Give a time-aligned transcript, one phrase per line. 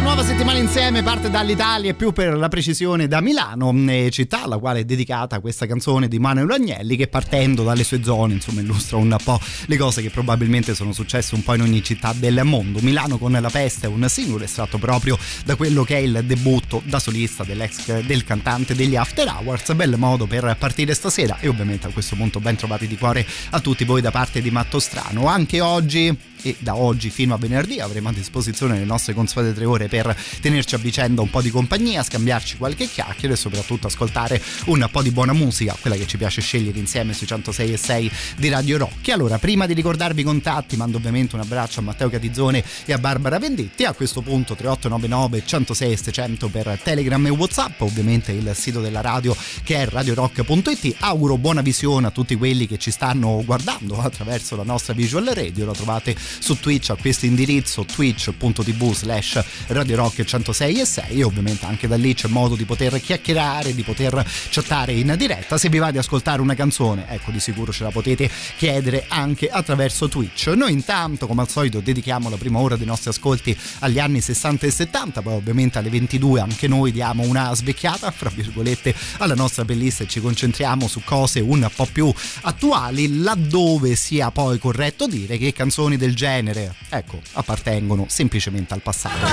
[0.00, 4.44] Nostra nuova settimana insieme parte dall'Italia e più per la precisione da Milano, eh, città
[4.44, 8.62] alla quale è dedicata questa canzone di Manuel Agnelli che partendo dalle sue zone insomma
[8.62, 12.40] illustra un po' le cose che probabilmente sono successe un po' in ogni città del
[12.44, 12.80] mondo.
[12.80, 16.80] Milano con la peste è un singolo estratto proprio da quello che è il debutto
[16.86, 21.88] da solista dell'ex del cantante degli After Hours, bel modo per partire stasera e ovviamente
[21.88, 25.26] a questo punto ben trovati di cuore a tutti voi da parte di Matto Strano.
[25.26, 29.64] Anche oggi e da oggi fino a venerdì avremo a disposizione le nostre consuete tre
[29.64, 34.40] ore per tenerci a vicenda un po' di compagnia, scambiarci qualche chiacchiere e soprattutto ascoltare
[34.66, 38.12] un po' di buona musica, quella che ci piace scegliere insieme sui 106 e 6
[38.36, 39.08] di Radio Rock.
[39.10, 42.98] Allora, prima di ricordarvi i contatti, mando ovviamente un abbraccio a Matteo Catizzone e a
[42.98, 43.84] Barbara Venditti.
[43.84, 49.36] A questo punto 3899 106 600 per Telegram e Whatsapp, ovviamente il sito della radio
[49.62, 50.96] che è radiorock.it.
[51.00, 55.66] Auguro buona visione a tutti quelli che ci stanno guardando attraverso la nostra visual radio,
[55.66, 61.24] la trovate su Twitch a questo indirizzo twitch.tv slash Radio Rock 106 e 6 e
[61.24, 65.58] ovviamente anche da lì c'è modo di poter chiacchierare, di poter chattare in diretta.
[65.58, 69.48] Se vi va di ascoltare una canzone, ecco di sicuro ce la potete chiedere anche
[69.48, 70.48] attraverso Twitch.
[70.48, 74.66] Noi intanto, come al solito, dedichiamo la prima ora dei nostri ascolti agli anni 60
[74.66, 79.64] e 70, poi ovviamente alle 22 anche noi diamo una svecchiata, fra virgolette, alla nostra
[79.64, 85.38] playlist e ci concentriamo su cose un po' più attuali, laddove sia poi corretto dire
[85.38, 89.26] che canzoni del genere, ecco, appartengono semplicemente al passato.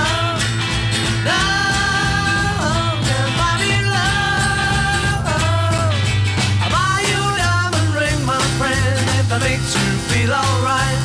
[9.40, 10.98] Makes you feel alright.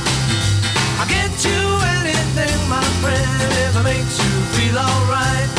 [1.00, 1.62] I'll get you
[2.00, 5.50] anything, my friend, if it makes you feel alright.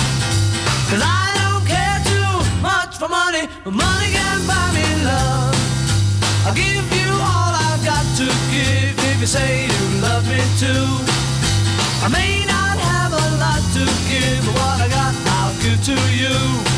[1.66, 4.12] Care too much money, but money.
[6.47, 9.63] I'll give you all I've got to give you say
[10.59, 10.87] too.
[12.04, 15.97] I may not have a lot to give, but what I got I'll give to
[16.15, 16.74] you.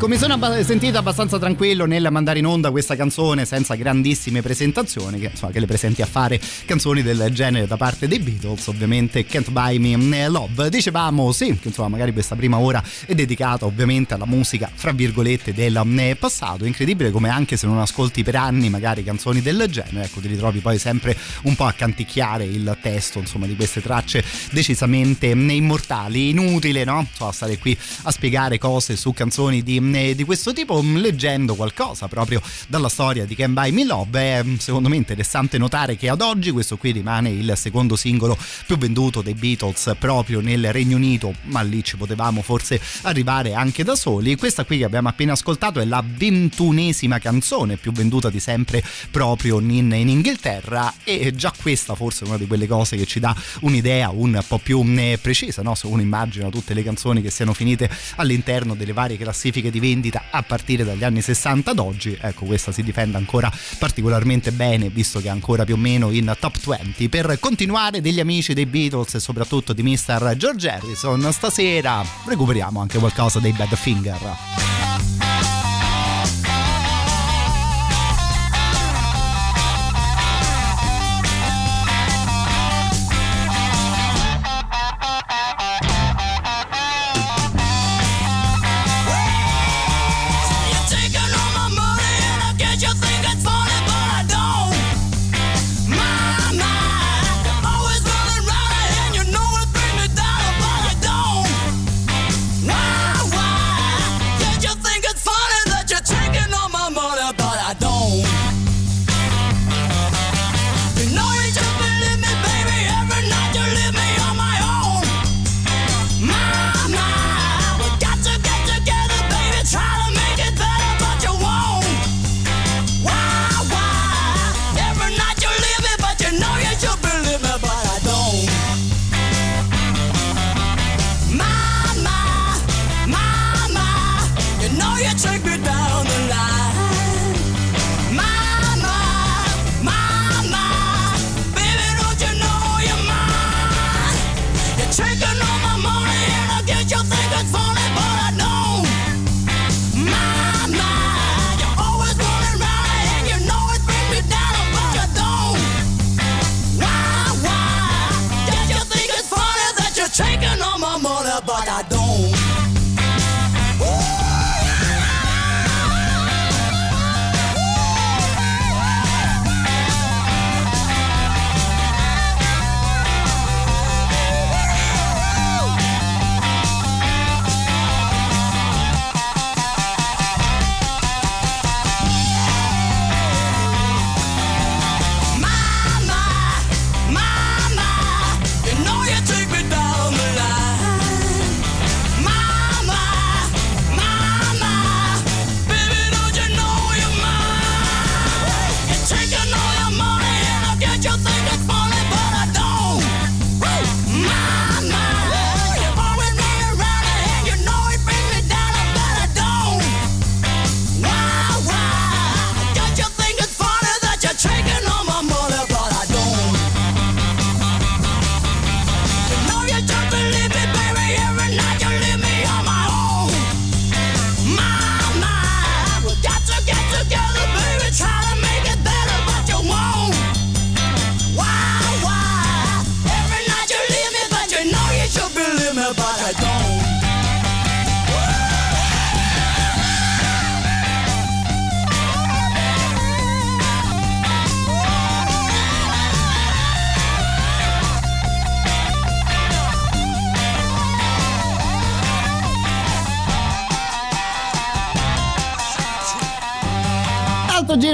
[0.00, 4.40] Ecco, mi sono abba- sentito abbastanza tranquillo nel mandare in onda questa canzone senza grandissime
[4.40, 8.66] presentazioni, che, insomma, che le presenti a fare canzoni del genere da parte dei Beatles,
[8.68, 10.70] ovviamente Can't Buy Me Love.
[10.70, 15.52] Dicevamo sì, che insomma magari questa prima ora è dedicata ovviamente alla musica, fra virgolette,
[15.52, 16.64] del eh, passato.
[16.64, 20.60] Incredibile come anche se non ascolti per anni magari canzoni del genere, ecco, ti ritrovi
[20.60, 26.30] poi sempre un po' a canticchiare il testo, insomma, di queste tracce decisamente immortali.
[26.30, 27.06] Inutile, no?
[27.06, 31.54] Insomma, stare qui a spiegare cose su canzoni di eh, di questo tipo mm, leggendo
[31.54, 35.96] qualcosa proprio dalla storia di Can Buy Me Love è mm, secondo me interessante notare
[35.96, 40.72] che ad oggi questo qui rimane il secondo singolo più venduto dei Beatles proprio nel
[40.72, 45.08] Regno Unito ma lì ci potevamo forse arrivare anche da soli questa qui che abbiamo
[45.08, 51.32] appena ascoltato è la ventunesima canzone più venduta di sempre proprio in, in Inghilterra e
[51.34, 54.82] già questa forse è una di quelle cose che ci dà un'idea un po' più
[54.82, 55.74] mm, precisa no?
[55.74, 59.86] se uno immagina tutte le canzoni che siano finite all'interno delle varie classifiche di di
[59.86, 62.16] vendita a partire dagli anni 60 ad oggi.
[62.20, 66.32] Ecco, questa si difende ancora particolarmente bene, visto che è ancora più o meno in
[66.38, 67.08] top 20.
[67.08, 70.34] Per continuare degli amici dei Beatles e soprattutto di Mr.
[70.36, 74.79] George Harrison, stasera recuperiamo anche qualcosa dei Badfinger.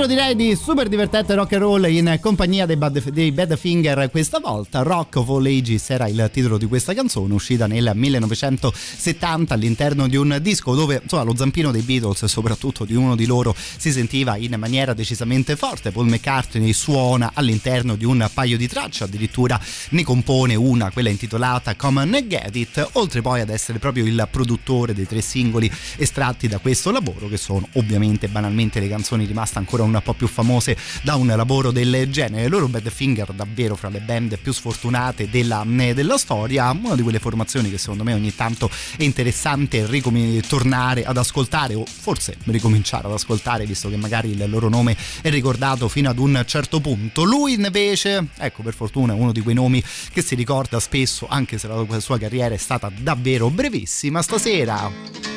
[0.07, 4.83] Direi di super divertente rock and roll in compagnia dei, Bad, dei Badfinger questa volta.
[4.83, 10.17] Rock of All Ages era il titolo di questa canzone, uscita nel 1970 all'interno di
[10.17, 14.37] un disco dove insomma, lo zampino dei Beatles soprattutto di uno di loro si sentiva
[14.37, 15.91] in maniera decisamente forte.
[15.91, 19.61] Paul McCartney suona all'interno di un paio di tracce, addirittura
[19.91, 24.29] ne compone una, quella intitolata Come and Get It, oltre poi ad essere proprio il
[24.31, 29.59] produttore dei tre singoli estratti da questo lavoro, che sono ovviamente banalmente le canzoni rimaste
[29.59, 32.49] ancora un po' più famose da un lavoro del genere.
[32.49, 37.19] Loro Badfinger davvero fra le band più sfortunate della, eh, della, storia, una di quelle
[37.19, 43.07] formazioni che secondo me ogni tanto è interessante ricom- tornare ad ascoltare o forse ricominciare
[43.07, 47.25] ad ascoltare visto che magari il loro nome è ricordato fino ad un certo punto.
[47.25, 51.59] Lui invece, ecco per fortuna è uno di quei nomi che si ricorda spesso anche
[51.59, 54.23] se la sua carriera è stata davvero brevissima.
[54.23, 54.91] Stasera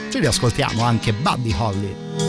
[0.09, 2.28] ci riascoltiamo anche Buddy Holly.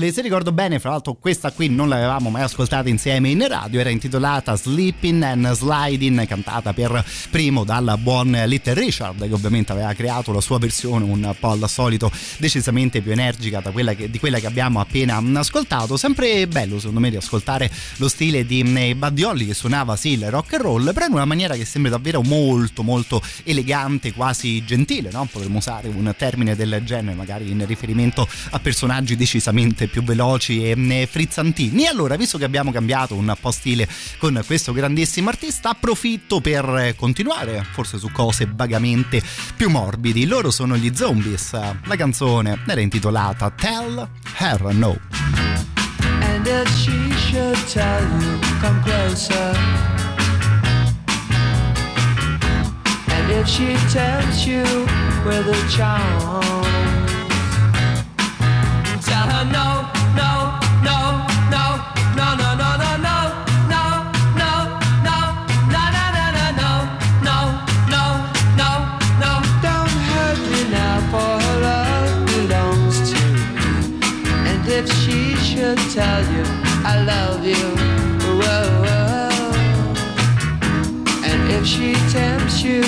[0.00, 0.12] Holly.
[0.12, 3.80] Se ricordo bene, fra l'altro, questa qui non l'avevamo mai ascoltata insieme in radio.
[3.80, 9.92] Era intitolata Sleeping and Sliding, cantata per primo dal buon Little Richard, che ovviamente aveva
[9.92, 14.38] creato la sua versione un po' al solito decisamente più energica quella che, di quella
[14.38, 15.96] che abbiamo appena ascoltato.
[15.96, 20.30] Sempre bello, secondo me, riascoltare lo stile di mm, Buddy Holly che suonava sì il
[20.30, 25.10] rock and roll, però in una maniera che sembra davvero molto, molto elegante, quasi gentile,
[25.12, 25.28] no?
[25.30, 31.08] Potremmo usare un termine del genere, magari in riferimento a personaggi decisamente più veloci e
[31.10, 31.86] frizzantini.
[31.86, 37.66] Allora, visto che abbiamo cambiato un po' stile con questo grandissimo artista, approfitto per continuare,
[37.70, 39.22] forse su cose vagamente
[39.56, 40.26] più morbidi.
[40.26, 41.52] Loro sono gli Zombies.
[41.52, 44.98] La canzone era intitolata Tell Her No.
[46.22, 49.56] And if she should tell you, come closer.
[53.08, 54.64] And if she tempts you
[55.24, 56.64] with a charm.
[59.02, 59.79] Tell her no,
[77.04, 77.76] love you,
[78.40, 79.52] whoa, whoa.
[81.24, 82.82] And if she tempts you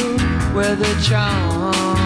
[0.54, 2.01] with a charm.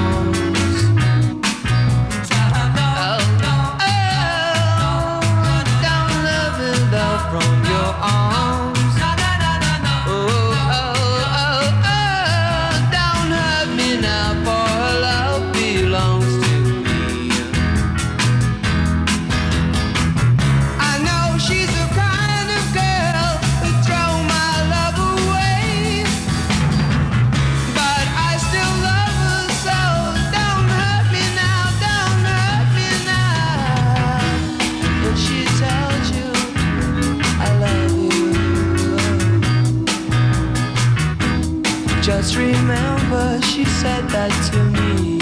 [42.06, 45.15] Just remember she said that to me.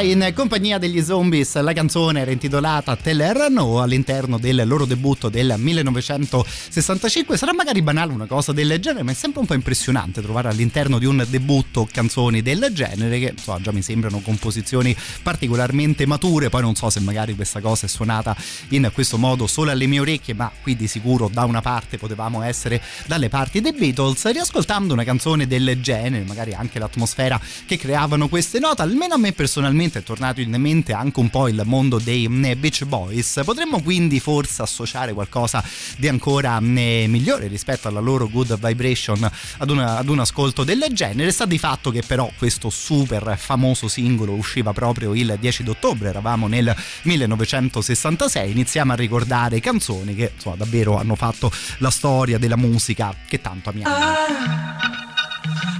[0.00, 5.28] In compagnia degli Zombies, la canzone era intitolata Tell Her No all'interno del loro debutto
[5.28, 7.36] del 1965.
[7.36, 10.98] Sarà magari banale una cosa del genere, ma è sempre un po' impressionante trovare all'interno
[10.98, 16.50] di un debutto canzoni del genere che insomma, già mi sembrano composizioni particolarmente mature.
[16.50, 18.36] Poi non so se magari questa cosa è suonata
[18.70, 22.42] in questo modo solo alle mie orecchie, ma qui di sicuro da una parte potevamo
[22.42, 24.30] essere dalle parti dei Beatles.
[24.30, 29.32] Riascoltando una canzone del genere, magari anche l'atmosfera che creavano queste note, almeno a me
[29.32, 33.40] personalmente è tornato in mente anche un po' il mondo dei Beach Boys.
[33.44, 35.62] Potremmo quindi forse associare qualcosa
[35.96, 41.30] di ancora migliore rispetto alla loro Good Vibration ad, una, ad un ascolto del genere.
[41.30, 46.46] Sta di fatto che però questo super famoso singolo usciva proprio il 10 d'ottobre, eravamo
[46.46, 53.14] nel 1966, iniziamo a ricordare canzoni che insomma davvero hanno fatto la storia della musica
[53.26, 53.94] che tanto amiamo.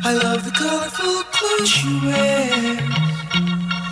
[0.05, 3.36] I love the colorful clothes she wears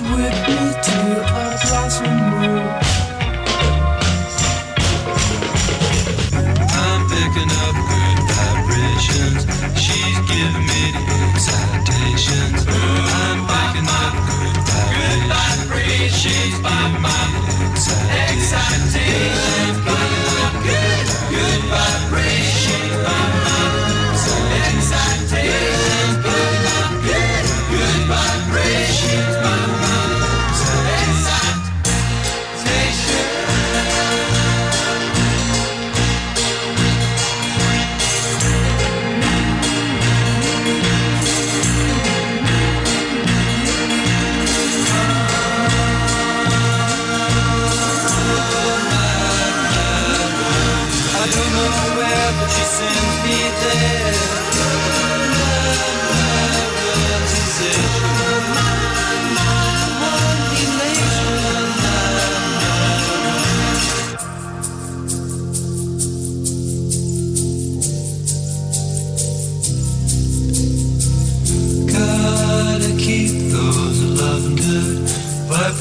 [0.00, 1.33] with me to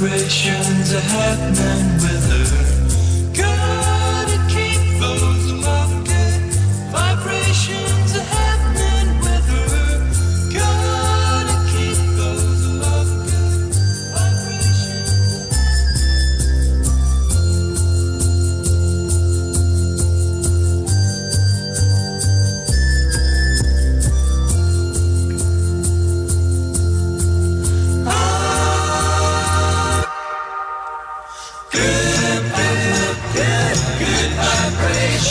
[0.03, 2.02] vibrations are happening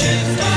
[0.02, 0.51] Che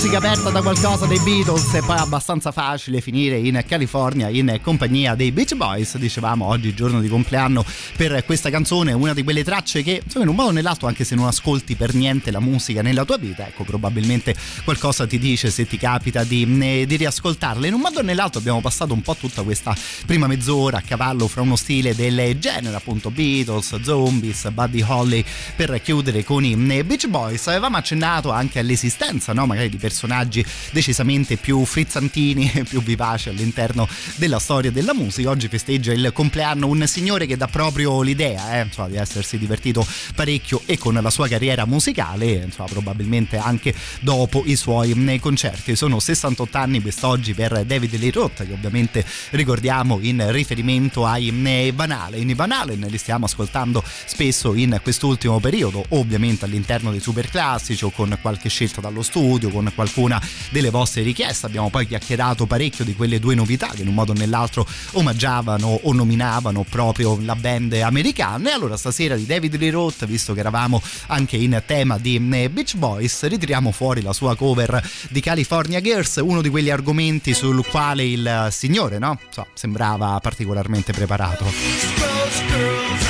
[0.00, 5.16] musica aperta da qualcosa dei Beatles è poi abbastanza facile finire in California in compagnia
[5.16, 5.96] dei Beach Boys.
[5.96, 7.64] Dicevamo oggi giorno di compleanno
[7.96, 11.02] per questa canzone, una di quelle tracce che insomma in un modo o nell'altro anche
[11.02, 15.50] se non ascolti per niente la musica nella tua vita, ecco probabilmente qualcosa ti dice
[15.50, 17.66] se ti capita di, eh, di riascoltarla.
[17.66, 19.74] In un modo o nell'altro abbiamo passato un po' tutta questa
[20.06, 25.24] prima mezz'ora a cavallo fra uno stile del genere, appunto Beatles, Zombies, Buddy Holly
[25.56, 27.48] per chiudere con i eh, Beach Boys.
[27.48, 29.44] Avevamo accennato anche all'esistenza no?
[29.44, 35.30] magari di personaggi decisamente più frizzantini e più vivaci all'interno della storia della musica.
[35.30, 39.86] Oggi festeggia il compleanno un signore che dà proprio l'idea eh, insomma, di essersi divertito
[40.14, 45.74] parecchio e con la sua carriera musicale, insomma, probabilmente anche dopo i suoi eh, concerti.
[45.74, 51.72] Sono 68 anni quest'oggi per David Lee Roth, che ovviamente ricordiamo in riferimento ai eh,
[51.74, 52.28] Van Halen.
[52.28, 57.84] I Van Halen li stiamo ascoltando spesso in quest'ultimo periodo, ovviamente all'interno dei super classici
[57.84, 61.46] o con qualche scelta dallo studio, con qualcuna delle vostre richieste.
[61.46, 65.80] Abbiamo poi chiacchierato parecchio di quelle due novità che in un modo o nell'altro omaggiavano
[65.84, 68.50] o nominavano proprio la band americana.
[68.50, 72.50] E allora stasera di David Lee Roth, visto che eravamo anche in tema di eh,
[72.50, 77.64] Beach Boys, ritiriamo fuori la sua cover di California Girls, uno di quegli argomenti sul
[77.64, 79.20] quale il signore, no?
[79.30, 83.07] So, sembrava particolarmente preparato.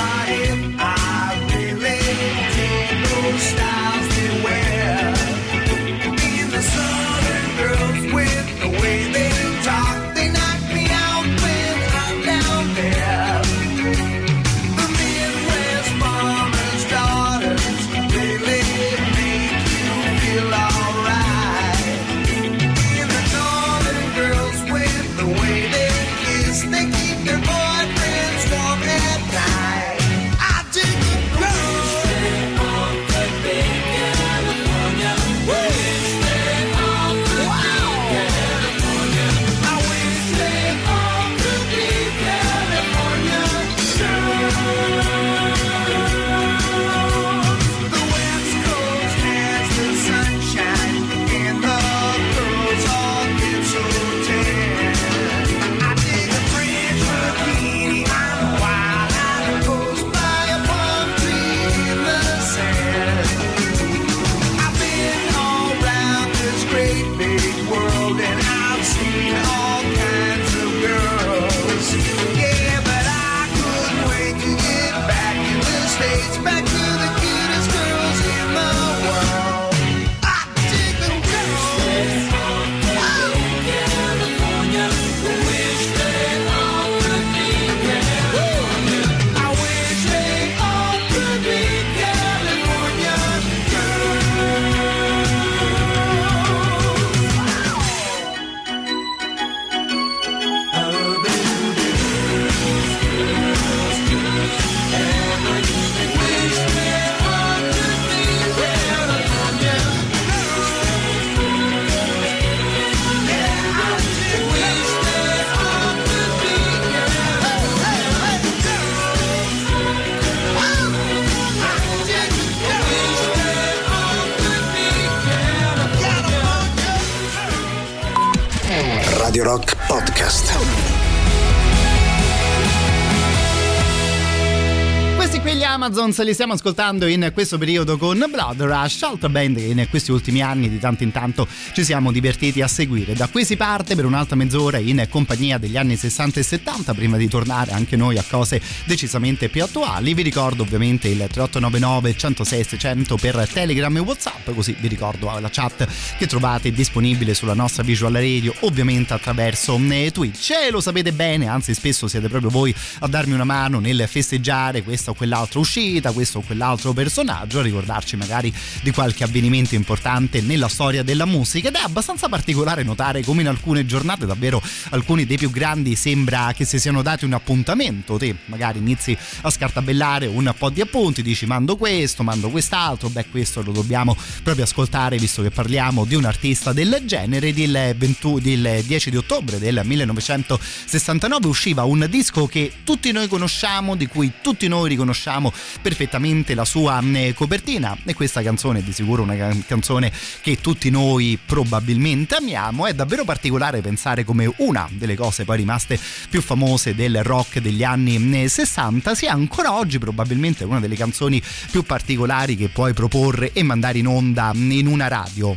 [135.78, 140.10] Amazons li stiamo ascoltando in questo periodo con Blood Rush, altra band che in questi
[140.10, 143.12] ultimi anni di tanto in tanto ci siamo divertiti a seguire.
[143.12, 147.16] Da qui si parte per un'altra mezz'ora in compagnia degli anni 60 e 70 prima
[147.16, 150.14] di tornare anche noi a cose decisamente più attuali.
[150.14, 155.48] Vi ricordo ovviamente il 3899 106 600 per Telegram e Whatsapp, così vi ricordo la
[155.48, 155.86] chat
[156.18, 160.50] che trovate disponibile sulla nostra visual radio, ovviamente attraverso eh, Twitch.
[160.50, 164.82] E lo sapete bene, anzi spesso siete proprio voi a darmi una mano nel festeggiare
[164.82, 165.66] questa o quell'altra uscita,
[166.12, 168.52] questo o quell'altro personaggio, ricordarci magari
[168.82, 171.68] di qualche avvenimento importante nella storia della musica.
[171.68, 176.52] Ed è abbastanza particolare notare come in alcune giornate davvero alcuni dei più grandi sembra
[176.54, 181.22] che si siano dati un appuntamento, te magari inizi a scartabellare un po' di appunti,
[181.22, 186.14] dici mando questo, mando quest'altro, beh questo lo dobbiamo proprio ascoltare visto che parliamo di
[186.14, 192.46] un artista del genere, del, 20, del 10 di ottobre del 1969 usciva un disco
[192.46, 195.47] che tutti noi conosciamo, di cui tutti noi riconosciamo
[195.80, 197.96] perfettamente la sua eh, copertina.
[198.04, 202.86] E questa canzone è di sicuro una canzone che tutti noi probabilmente amiamo.
[202.86, 207.84] È davvero particolare pensare come una delle cose poi rimaste più famose del rock degli
[207.84, 213.52] anni 60 eh, sia ancora oggi probabilmente una delle canzoni più particolari che puoi proporre
[213.52, 215.56] e mandare in onda in una radio.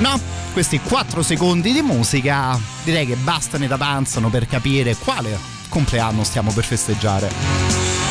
[0.00, 6.24] No, questi 4 secondi di musica direi che bastano ed avanzano per capire quale compleanno
[6.24, 8.09] stiamo per festeggiare.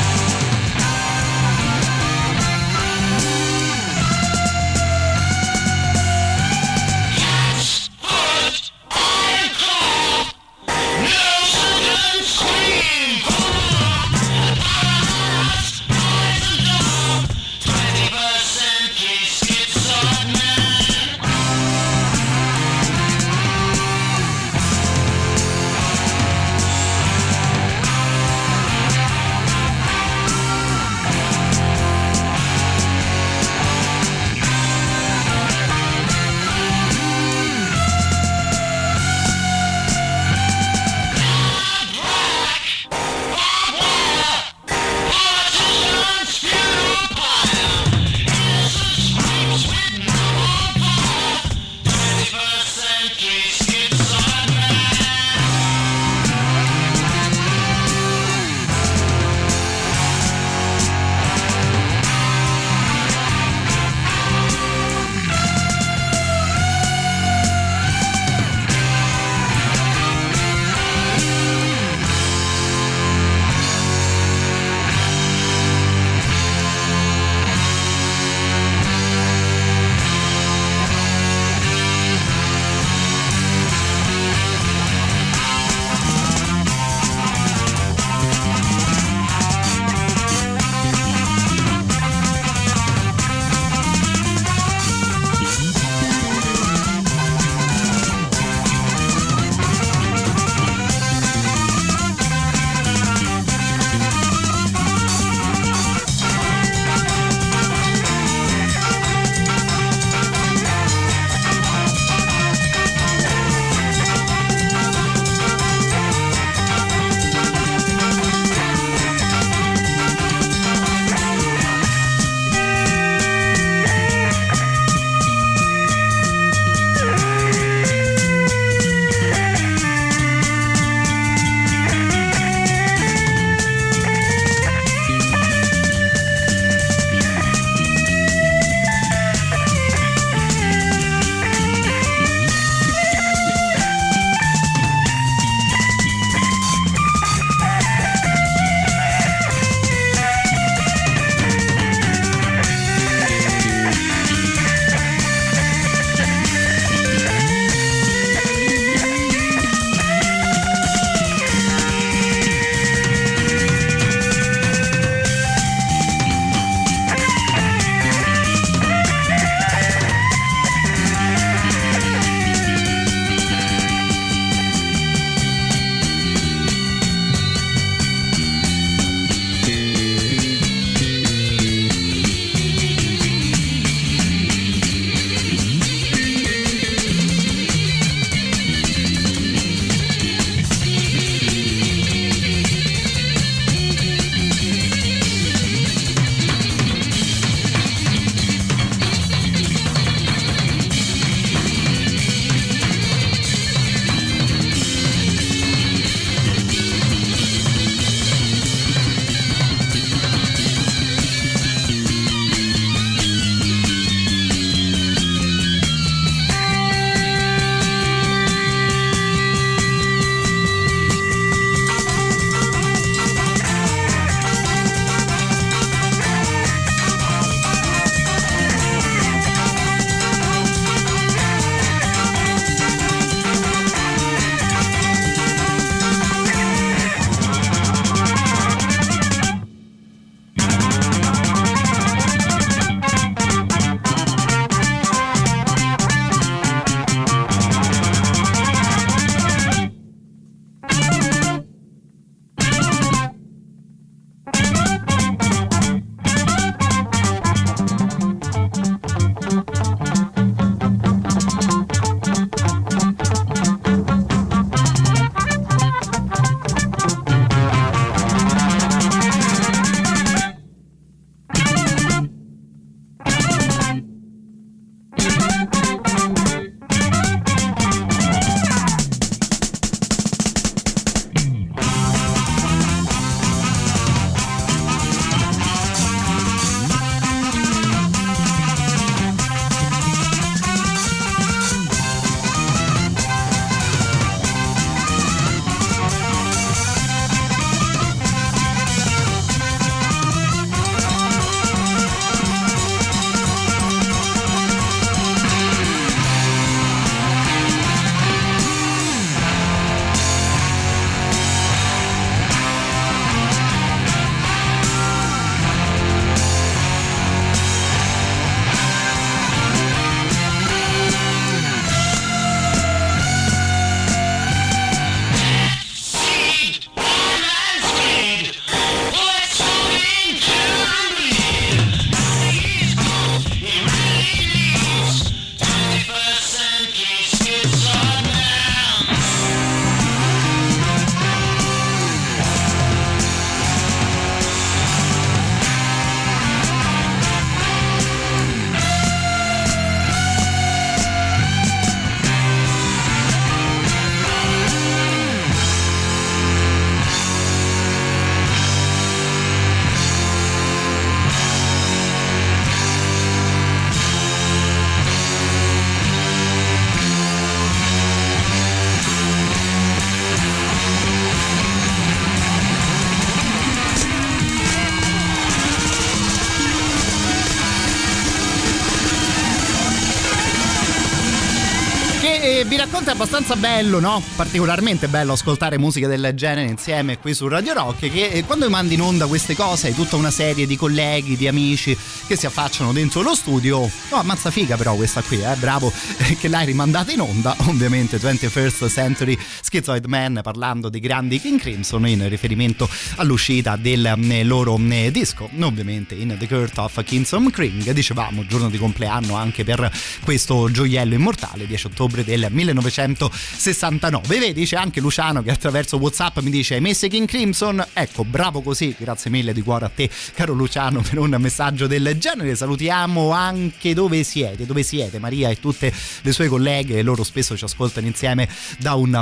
[383.09, 384.21] È abbastanza bello, no?
[384.35, 388.11] Particolarmente bello ascoltare musica del genere insieme qui su Radio Rock.
[388.11, 391.47] Che eh, quando mandi in onda queste cose hai tutta una serie di colleghi, di
[391.47, 393.79] amici che si affacciano dentro lo studio.
[393.79, 395.55] No, ammazza figa però questa qui, eh?
[395.55, 395.91] Bravo
[396.39, 397.55] che l'hai rimandata in onda.
[397.65, 399.37] Ovviamente 21st Century
[399.69, 405.47] Schizoid Man parlando dei grandi King Crimson in riferimento all'uscita del eh, loro eh, disco.
[405.59, 407.91] Ovviamente in The Court of Kingston King.
[407.91, 409.91] Dicevamo, giorno di compleanno anche per
[410.23, 414.39] questo gioiello immortale, 10 ottobre del 1969.
[414.39, 417.85] Vedi, c'è anche Luciano che attraverso WhatsApp mi dice: Hai messo King Crimson?
[417.93, 418.95] Ecco, bravo così.
[418.97, 422.55] Grazie mille di cuore a te, caro Luciano, per un messaggio del genere.
[422.55, 427.03] Salutiamo anche dove siete, dove siete, Maria e tutte le sue colleghe.
[427.03, 429.13] Loro spesso ci ascoltano insieme da un,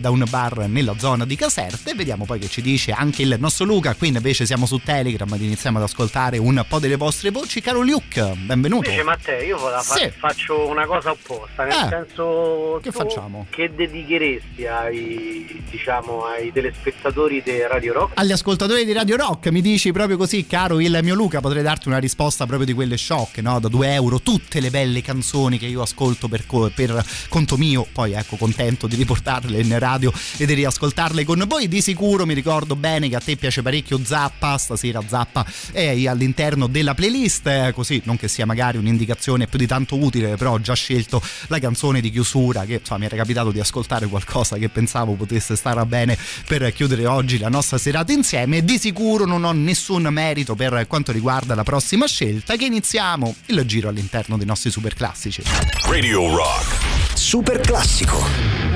[0.00, 1.94] da un bar nella zona di Caserte.
[1.94, 3.94] Vediamo poi che ci dice anche il nostro Luca.
[3.94, 7.60] Qui invece siamo su Telegram ed iniziamo ad ascoltare un po' delle vostre voci.
[7.60, 8.88] Caro Luke, benvenuto.
[8.88, 10.10] Invece Matteo, io fa- Sì.
[10.16, 13.46] faccio una cosa opposta, nel Eh, senso che facciamo?
[13.50, 18.12] Che dedicheresti ai diciamo ai telespettatori di Radio Rock?
[18.18, 21.88] Agli ascoltatori di Radio Rock mi dici proprio così, caro il mio Luca, potrei darti
[21.88, 23.58] una risposta proprio di quelle shock, no?
[23.60, 27.86] Da 2 euro, tutte le belle canzoni che io ascolto per, co- per conto mio,
[27.92, 31.68] poi ecco, contento di riportarle in radio e di riascoltarle con voi.
[31.68, 36.66] Di sicuro mi ricordo bene che a te piace parecchio Zappa, stasera Zappa è all'interno
[36.66, 40.60] della playlist, eh, così non che sia magari un'indicazione più di tanto utile, però ho
[40.60, 44.68] già scelto la canzone di chiusura che insomma, mi era capitato di ascoltare qualcosa che
[44.68, 48.64] pensavo potesse stare bene per chiudere oggi la nostra serata insieme.
[48.64, 53.64] Di sicuro non ho nessun merito per quanto riguarda la prossima scelta che iniziamo il
[53.64, 55.42] giro all'interno dei nostri super classici.
[55.84, 57.14] Radio Rock.
[57.14, 58.75] Super classico.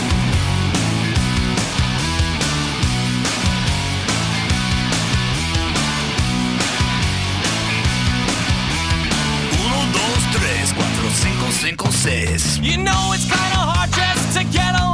[11.11, 12.61] cuatro, cinco, cinco.
[12.61, 14.90] You know it's kinda hard just to get along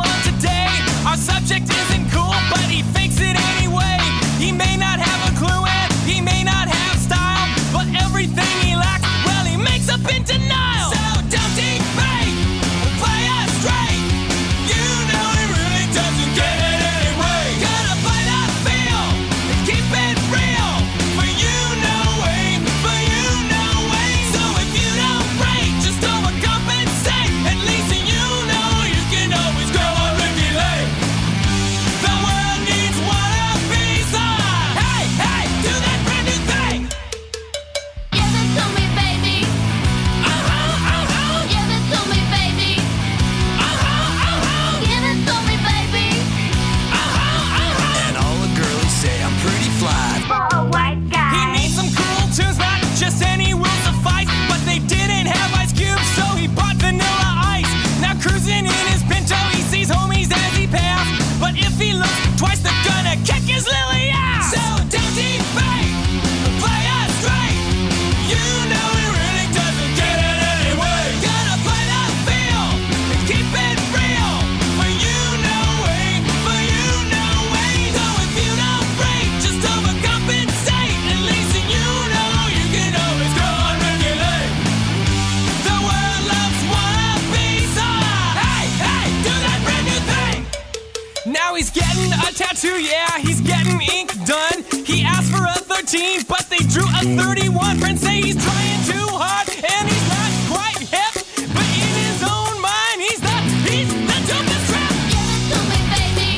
[92.78, 94.64] yeah, he's getting ink done.
[94.86, 97.78] He asked for a 13, but they drew a 31.
[97.78, 101.14] Friends say he's trying too hard, and he's not quite hip.
[101.54, 103.36] But in his own mind, he's the,
[103.72, 104.94] he's the dopest trap.
[105.10, 106.32] Give it to me, baby.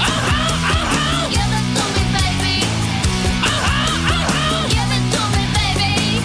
[0.00, 1.28] Uh-huh, uh-huh.
[1.34, 2.56] Give it to me, baby.
[3.44, 4.64] Uh-huh, uh-huh.
[4.72, 6.24] Give it to me, baby.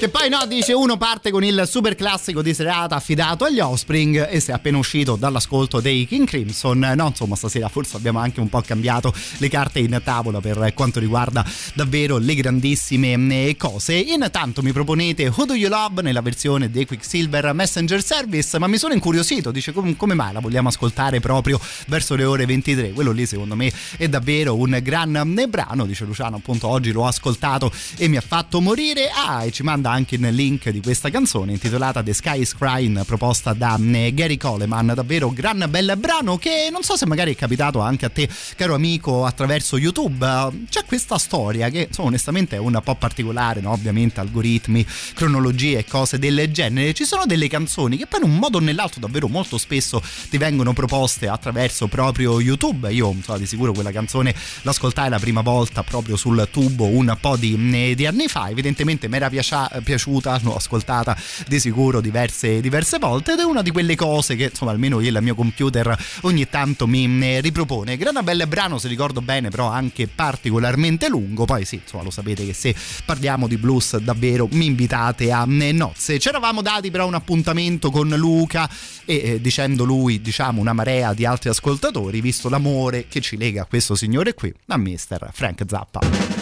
[0.01, 4.29] Che poi no, dice uno parte con il super classico di serata affidato agli Offspring
[4.31, 6.95] e si è appena uscito dall'ascolto dei King Crimson.
[6.97, 11.01] No, insomma, stasera forse abbiamo anche un po' cambiato le carte in tavola per quanto
[11.01, 11.45] riguarda
[11.75, 13.93] davvero le grandissime eh, cose.
[13.93, 18.79] Intanto mi proponete Who Do You Love nella versione dei Quicksilver Messenger Service, ma mi
[18.79, 22.93] sono incuriosito, dice com- come mai la vogliamo ascoltare proprio verso le ore 23?
[22.93, 27.71] Quello lì secondo me è davvero un gran brano, dice Luciano, appunto oggi l'ho ascoltato
[27.99, 29.11] e mi ha fatto morire.
[29.15, 33.05] Ah, e ci manda anche il link di questa canzone intitolata The Sky is Crying
[33.05, 37.37] proposta da eh, Gary Coleman, davvero gran bel brano che non so se magari è
[37.37, 40.27] capitato anche a te caro amico attraverso YouTube.
[40.69, 43.73] C'è questa storia che insomma onestamente è un po' particolare, no?
[43.73, 46.93] ovviamente algoritmi, cronologie e cose del genere.
[46.95, 50.73] Ci sono delle canzoni che in un modo o nell'altro davvero molto spesso ti vengono
[50.73, 52.93] proposte attraverso proprio YouTube.
[52.93, 57.37] Io insomma, di sicuro quella canzone l'ascoltai la prima volta proprio sul tubo un po'
[57.37, 61.17] di, eh, di anni fa, evidentemente mi era piacia- piaciuta, l'ho ascoltata
[61.47, 65.11] di sicuro diverse, diverse volte ed è una di quelle cose che insomma almeno io
[65.11, 67.97] il mio computer ogni tanto mi ripropone.
[67.97, 72.45] Gran bel brano se ricordo bene però anche particolarmente lungo, poi sì insomma lo sapete
[72.45, 72.75] che se
[73.05, 76.19] parliamo di blues davvero mi invitate a nozze.
[76.19, 78.69] Ci eravamo dati però un appuntamento con Luca
[79.05, 83.63] e eh, dicendo lui diciamo una marea di altri ascoltatori visto l'amore che ci lega
[83.63, 85.31] a questo signore qui, a Mr.
[85.33, 86.40] Frank Zappa.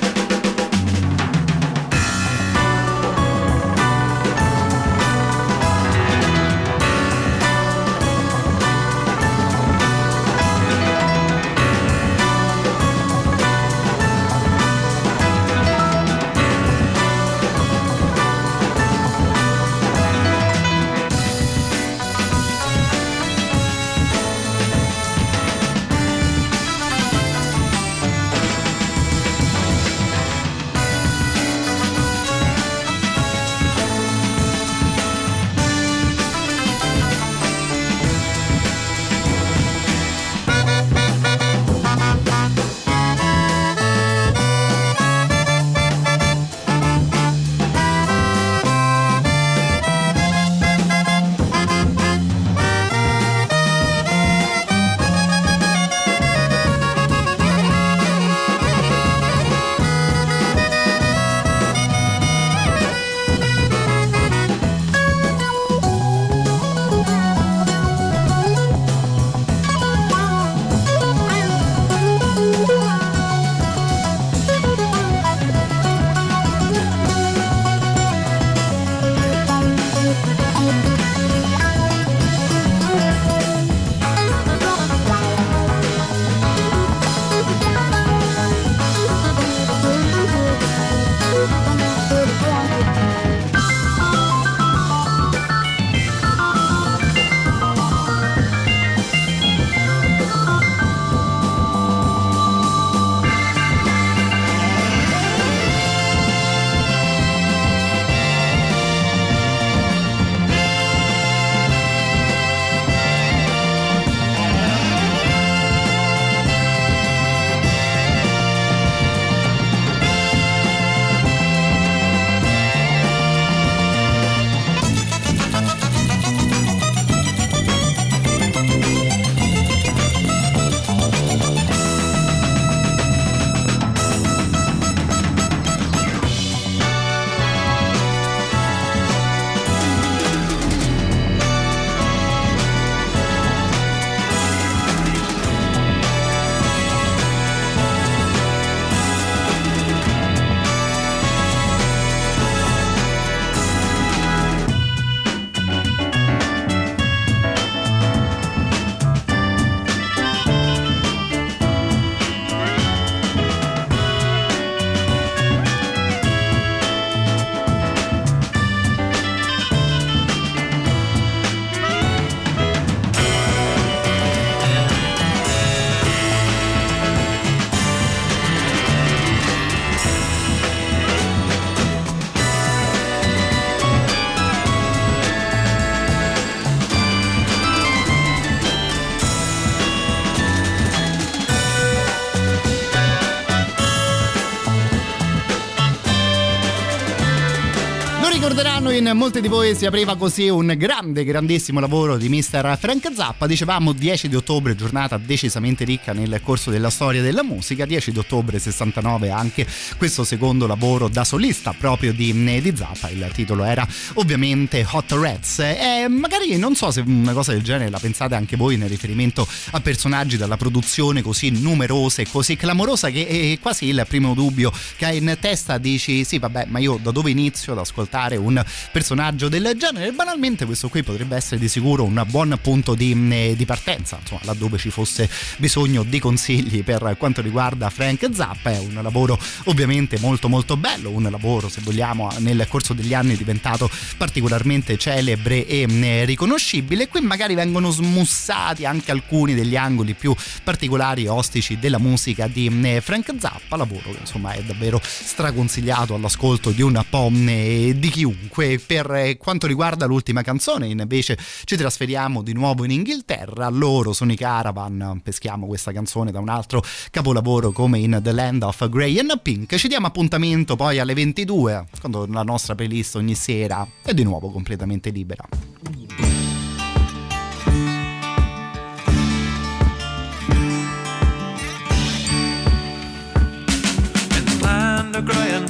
[198.98, 202.76] In molti di voi si apriva così un grande, grandissimo lavoro di Mr.
[202.80, 203.46] Frank Zappa.
[203.46, 207.86] Dicevamo 10 di ottobre, giornata decisamente ricca nel corso della storia della musica.
[207.86, 209.64] 10 di ottobre 69 anche
[209.96, 213.08] questo secondo lavoro da solista proprio di, di Zappa.
[213.10, 215.60] Il titolo era ovviamente Hot Rats.
[215.60, 219.46] E magari non so se una cosa del genere la pensate anche voi nel riferimento
[219.70, 224.72] a personaggi dalla produzione così numerosa e così clamorosa che è quasi il primo dubbio
[224.96, 225.78] che hai in testa.
[225.78, 228.60] Dici sì, vabbè, ma io da dove inizio ad ascoltare un
[228.90, 230.12] personaggio del genere?
[230.12, 234.78] Banalmente questo qui potrebbe essere di sicuro un buon punto di, di partenza, insomma, laddove
[234.78, 235.28] ci fosse
[235.58, 238.70] bisogno di consigli per quanto riguarda Frank Zappa.
[238.70, 243.36] È un lavoro ovviamente molto molto bello, un lavoro se vogliamo nel corso degli anni
[243.36, 247.08] diventato particolarmente celebre e riconoscibile.
[247.08, 250.34] Qui magari vengono smussati anche alcuni degli angoli più
[250.64, 252.68] particolari e ostici della musica di
[253.00, 258.77] Frank Zappa, lavoro che insomma è davvero straconsigliato all'ascolto di un po' di chiunque.
[258.78, 264.36] Per quanto riguarda l'ultima canzone invece ci trasferiamo di nuovo in Inghilterra, loro sono i
[264.36, 269.40] Caravan, peschiamo questa canzone da un altro capolavoro come in The Land of Grey and
[269.42, 274.22] Pink, ci diamo appuntamento poi alle 22 quando la nostra playlist ogni sera è di
[274.22, 275.46] nuovo completamente libera.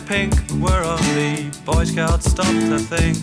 [0.09, 3.19] Pink, where only Boy Scouts stop to think.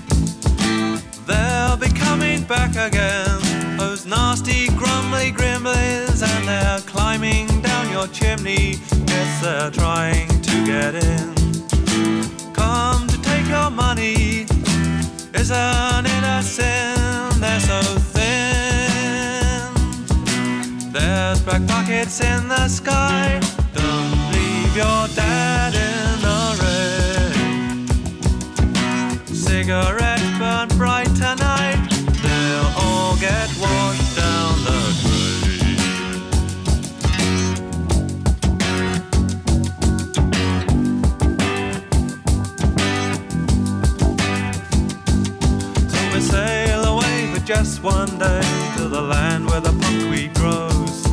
[1.26, 3.40] They'll be coming back again,
[3.78, 8.78] those nasty, grumbly grimblies, and they're climbing down your chimney.
[9.08, 11.34] Yes, they're trying to get in.
[12.54, 14.46] Come to take your money,
[15.34, 17.40] isn't it a sin?
[17.42, 17.82] They're so
[18.14, 19.74] thin.
[20.94, 23.40] There's black pockets in the sky.
[23.74, 26.65] Don't leave your dad in the rain.
[29.66, 31.90] Cigarettes burn bright tonight.
[32.22, 35.80] They'll all get washed down the drain.
[45.90, 48.44] So we sail away for just one day
[48.78, 51.08] to the land where the buckwheat grows.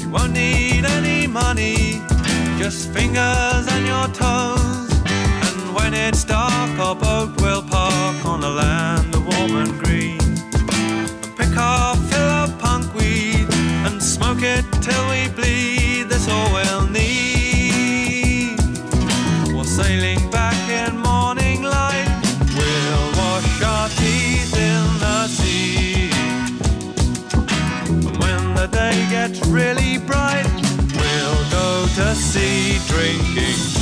[0.00, 2.00] You won't need any money,
[2.56, 4.79] just fingers and your toes.
[5.72, 10.20] When it's dark, our boat will park on the land of warm and green.
[10.20, 13.48] And pick our fill of punkweed
[13.86, 16.08] and smoke it till we bleed.
[16.08, 18.58] That's all we'll need.
[19.54, 22.08] While sailing back in morning light,
[22.56, 26.10] we'll wash our teeth in the sea.
[27.86, 30.46] And when the day gets really bright,
[30.94, 33.79] we'll go to sea drinking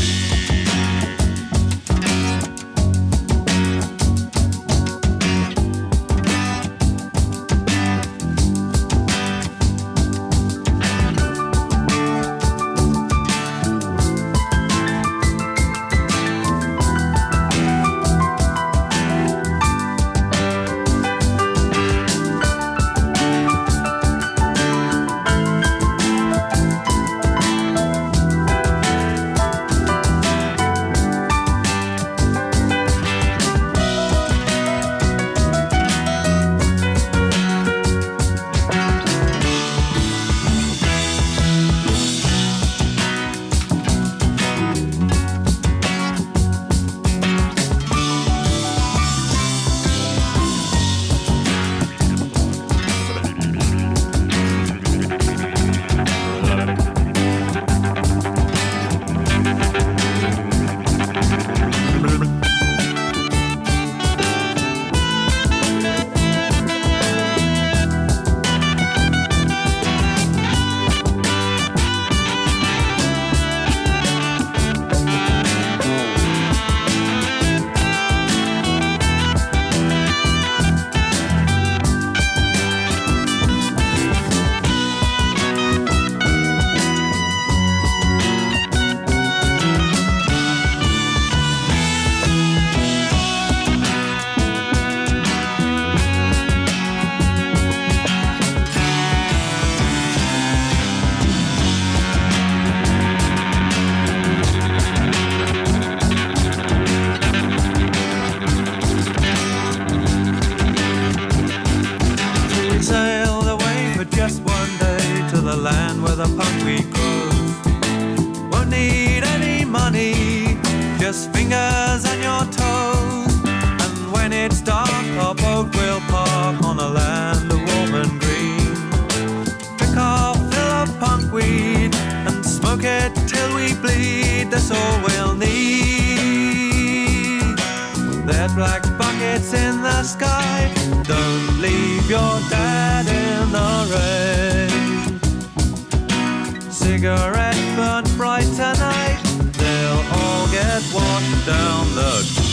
[147.09, 149.18] Cigarette burnt bright tonight.
[149.56, 152.47] They'll all get washed down the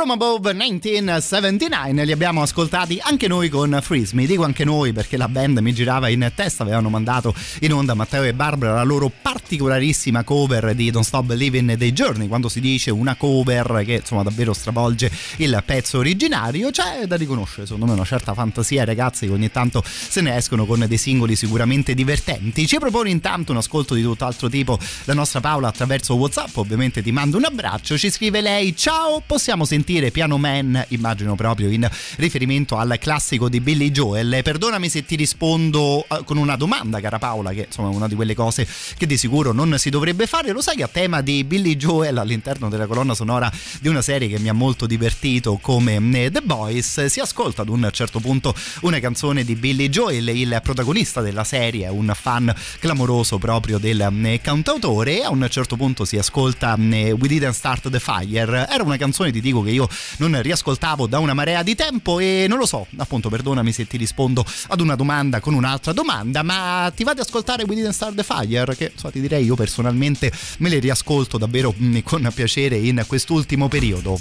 [0.00, 4.14] From Above 1979 li abbiamo ascoltati anche noi con Freeze.
[4.14, 7.92] Mi dico anche noi perché la band mi girava in testa, avevano mandato in onda
[7.92, 12.28] Matteo e Barbara la loro particolarissima cover di Don't Stop Believing dei Giorni.
[12.28, 17.66] Quando si dice una cover che insomma davvero stravolge il pezzo originario, c'è da riconoscere
[17.66, 20.96] secondo me una certa fantasia ai ragazzi che ogni tanto se ne escono con dei
[20.96, 22.66] singoli sicuramente divertenti.
[22.66, 27.12] Ci propone intanto un ascolto di tutt'altro tipo la nostra Paola attraverso WhatsApp, ovviamente ti
[27.12, 32.76] mando un abbraccio, ci scrive lei ciao, possiamo sentire Piano Man, immagino proprio in riferimento
[32.76, 34.40] al classico di Billy Joel.
[34.42, 38.14] Perdonami se ti rispondo eh, con una domanda, cara Paola, che insomma è una di
[38.14, 38.66] quelle cose
[38.96, 40.52] che di sicuro non si dovrebbe fare.
[40.52, 44.28] Lo sai che a tema di Billy Joel all'interno della colonna sonora di una serie
[44.28, 48.54] che mi ha molto divertito come eh, The Boys si ascolta ad un certo punto
[48.82, 54.40] una canzone di Billy Joel, il protagonista della serie un fan clamoroso proprio del eh,
[54.40, 58.66] cantautore e a un certo punto si ascolta eh, We Didn't Start the Fire.
[58.68, 59.79] Era una canzone, ti dico, che io
[60.18, 63.96] non riascoltavo da una marea di tempo e non lo so, appunto perdonami se ti
[63.96, 68.14] rispondo ad una domanda con un'altra domanda, ma ti va di ascoltare We Didn't Start
[68.14, 68.74] the Fire?
[68.76, 73.68] Che so, ti direi io personalmente me le riascolto davvero mm, con piacere in quest'ultimo
[73.68, 74.18] periodo.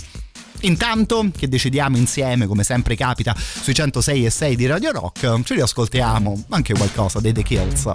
[0.62, 5.54] Intanto che decidiamo insieme, come sempre capita, sui 106 e 6 di Radio Rock, ci
[5.54, 7.92] riascoltiamo anche qualcosa dei The Kills.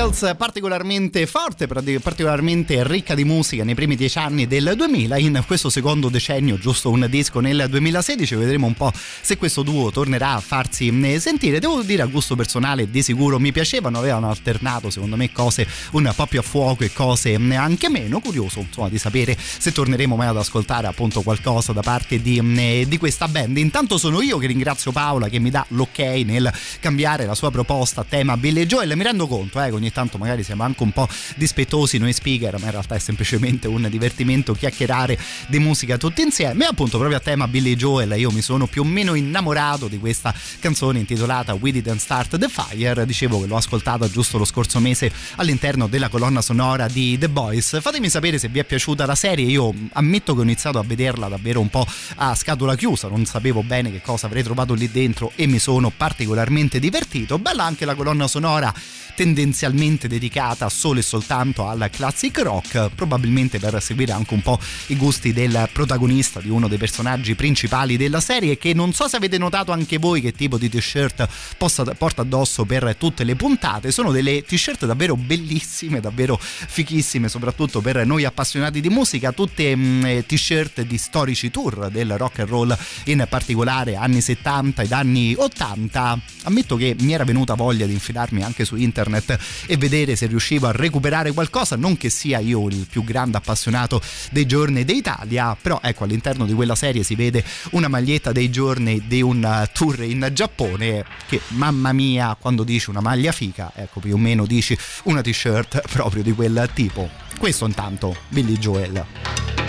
[0.00, 5.18] Kills particolarmente forte, particolarmente ricca di musica nei primi dieci anni del 2000.
[5.18, 9.90] In questo secondo decennio, giusto un disco nel 2016, vedremo un po' se questo duo
[9.90, 11.58] tornerà a farsi eh, sentire.
[11.58, 16.10] Devo dire a gusto personale di sicuro mi piacevano, avevano alternato secondo me cose un
[16.16, 18.20] po' più a fuoco e cose eh, anche meno.
[18.20, 22.86] Curioso insomma di sapere se torneremo mai ad ascoltare appunto qualcosa da parte di, eh,
[22.88, 23.58] di questa band.
[23.58, 28.00] Intanto sono io che ringrazio Paola che mi dà l'ok nel cambiare la sua proposta
[28.00, 28.96] a tema Billy Joel.
[28.96, 32.58] Mi rendo conto eh, che ogni tanto magari siamo anche un po' dispettosi noi speaker,
[32.58, 35.18] ma in realtà è semplicemente un divertimento chiacchierare
[35.48, 36.64] di musica tutti insieme.
[36.64, 39.98] E appunto proprio a tema Billy Joel io mi sono più o meno innamorato di
[39.98, 43.04] questa canzone intitolata We Didn't Start the Fire.
[43.06, 47.80] Dicevo che l'ho ascoltata giusto lo scorso mese all'interno della colonna sonora di The Boys.
[47.80, 49.46] Fatemi sapere se vi è piaciuta la serie.
[49.46, 51.86] Io ammetto che ho iniziato a vederla davvero un po'
[52.16, 55.90] a scatola chiusa, non sapevo bene che cosa avrei trovato lì dentro e mi sono
[55.90, 57.38] particolarmente divertito.
[57.38, 58.72] Bella anche la colonna sonora
[59.14, 64.58] tendenzialmente dedicata solo e soltanto al classic rock, probabilmente per seguire anche un po'
[64.88, 69.16] i gusti del protagonista, di uno dei personaggi principali della serie, che non so se
[69.16, 71.26] avete notato anche voi che tipo di t-shirt
[71.56, 77.80] possa- porta addosso per tutte le puntate, sono delle t-shirt davvero bellissime, davvero fichissime, soprattutto
[77.80, 82.48] per noi appassionati di musica, tutte mm, eh, t-shirt di storici tour del rock and
[82.50, 86.18] roll, in particolare anni 70 ed anni 80.
[86.42, 89.38] Ammetto che mi era venuta voglia di infilarmi anche su internet
[89.70, 94.02] e vedere se riuscivo a recuperare qualcosa, non che sia io il più grande appassionato
[94.32, 99.06] dei giorni d'Italia, però ecco all'interno di quella serie si vede una maglietta dei giorni
[99.06, 104.00] di un uh, tour in Giappone che mamma mia quando dici una maglia fica, ecco
[104.00, 107.08] più o meno dici una t-shirt proprio di quel tipo.
[107.38, 109.59] Questo intanto Billy Joel.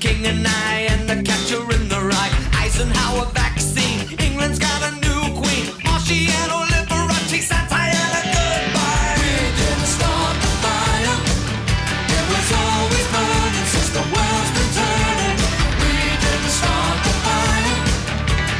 [0.00, 2.30] King and I, and the Catcher in the Rye,
[2.60, 9.16] Eisenhower vaccine, England's got a new queen, Marciano, Liberace, Santayana, goodbye.
[9.16, 11.16] We didn't start the fire,
[12.12, 15.38] it was always burning since the world's been turning.
[15.80, 15.92] We
[16.24, 17.76] didn't start the fire,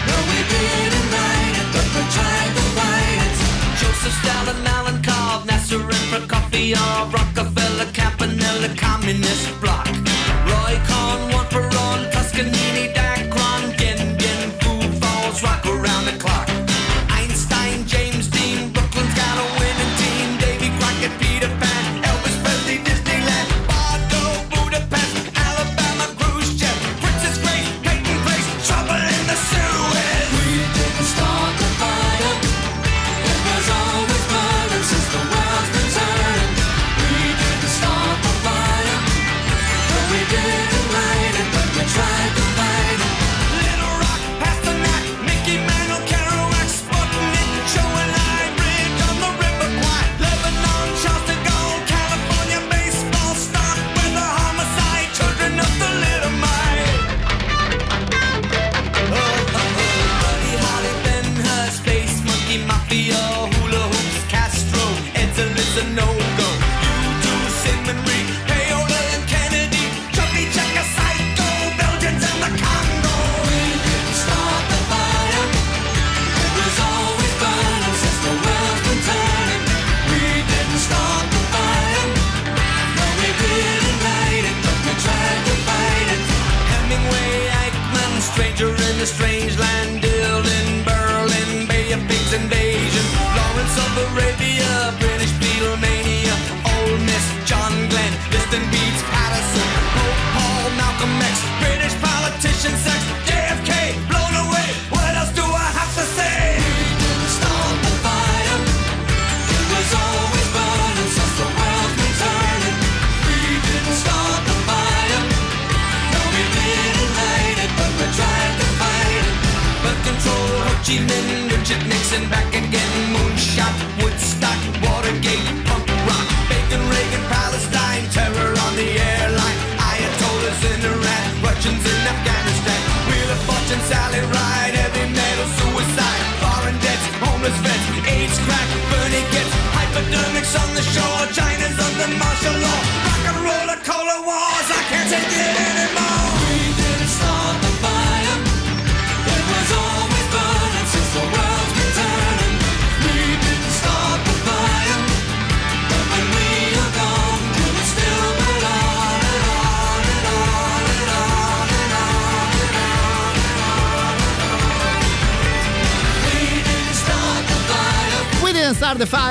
[0.09, 3.37] no we didn't light it, but we tried to fight it.
[3.81, 4.59] Joseph Stalin,
[5.45, 9.86] Nasser and Prokofiev, Rockefeller, Campanella, Communist Bloc.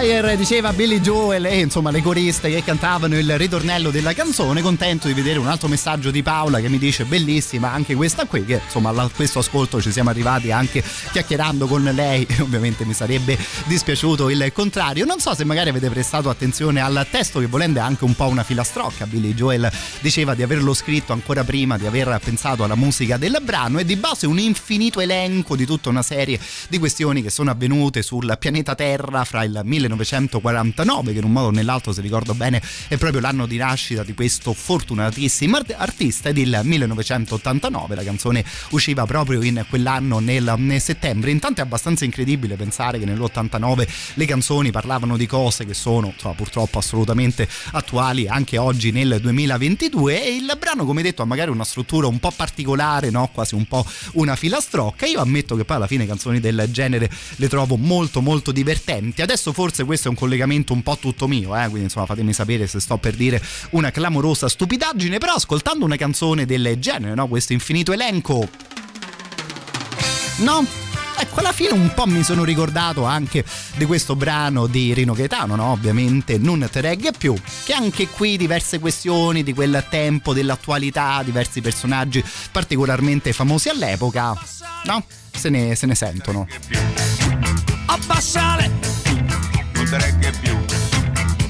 [0.06, 4.62] Fire, diceva Billy Joel e insomma le coriste che cantavano il ritornello della canzone.
[4.62, 8.46] Contento di vedere un altro messaggio di Paola che mi dice bellissima anche questa qui,
[8.46, 12.94] che insomma a questo ascolto ci siamo arrivati anche chiacchierando con lei e ovviamente mi
[12.94, 13.36] sarebbe
[13.66, 15.06] dispiaciuto il contrario.
[15.06, 18.28] Non so se magari avete prestato attenzione al testo che volendo è anche un po'
[18.28, 19.08] una filastrocca.
[19.08, 23.80] Billy Joel diceva di averlo scritto ancora prima di aver pensato alla musica del brano
[23.80, 26.40] e di base un infinito elenco di tutta una serie
[26.70, 31.48] di questioni che sono avvenute sul pianeta Terra fra il 1949 che in un modo
[31.48, 36.30] o nell'altro se ricordo bene è proprio l'anno di nascita di questo fortunatissimo art- artista
[36.30, 41.32] ed il 1989 la canzone usciva proprio in quell'anno nel, nel settembre.
[41.32, 46.34] Intanto è abbastanza incredibile pensare che nell'89 le canzoni parlavano di cose che sono insomma,
[46.34, 51.64] purtroppo assolutamente attuali anche oggi nel 2022 e il brano come detto ha magari una
[51.64, 53.30] struttura un po' particolare no?
[53.34, 55.06] quasi un po' una filastrocca.
[55.06, 59.54] Io ammetto che poi alla fine canzoni del genere le trovo molto molto divertenti adesso
[59.54, 61.64] forse questo è un collegamento un po' tutto mio eh?
[61.64, 63.42] quindi insomma fatemi sapere se sto per dire
[63.72, 67.28] una clamorosa stupidaggine però ascoltando una canzone del genere no?
[67.28, 68.48] questo infinito elenco
[70.38, 70.66] no?
[71.18, 73.46] Ecco, alla fine un po' mi sono ricordato anche
[73.78, 75.72] di questo brano di Rino Gaetano, no?
[75.72, 77.34] Ovviamente non te regge più,
[77.64, 84.34] che anche qui diverse questioni di quel tempo, dell'attualità, diversi personaggi particolarmente famosi all'epoca,
[84.86, 85.06] no?
[85.36, 86.48] Se ne, se ne sentono.
[87.88, 88.72] Abbassale,
[89.74, 90.58] non te regge più.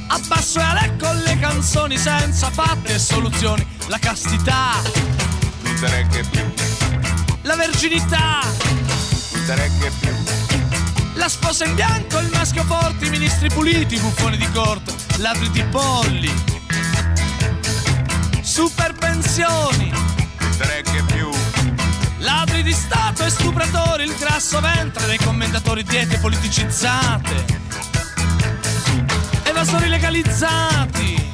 [0.07, 3.65] abbassale con le canzoni senza fatti e soluzioni.
[3.87, 4.81] La castità,
[5.63, 6.41] Non te regge più.
[7.43, 8.39] la verginità,
[9.33, 10.13] Non te regge più.
[11.13, 15.49] la sposa in bianco, il maschio forte, i ministri puliti, i buffoni di corte, ladri
[15.51, 16.33] di polli.
[18.41, 19.89] Super pensioni,
[20.39, 21.14] Non te regge più.
[22.25, 27.45] Ladri di Stato e stupratori, il grasso ventre dei commentatori diete politicizzate.
[29.43, 31.24] Evasori legalizzati.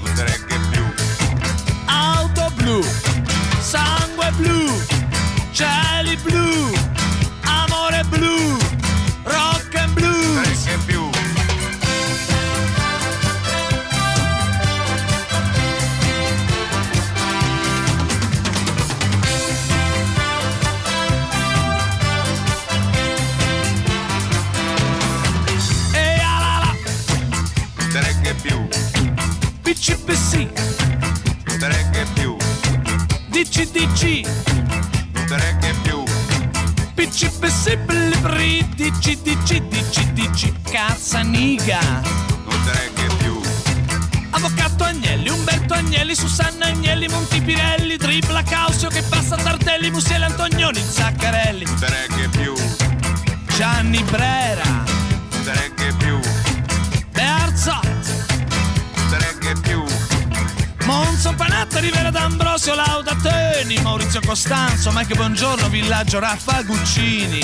[64.11, 67.41] Teni, Maurizio Costanzo, Mike Buongiorno, Villaggio Raffa Guccini,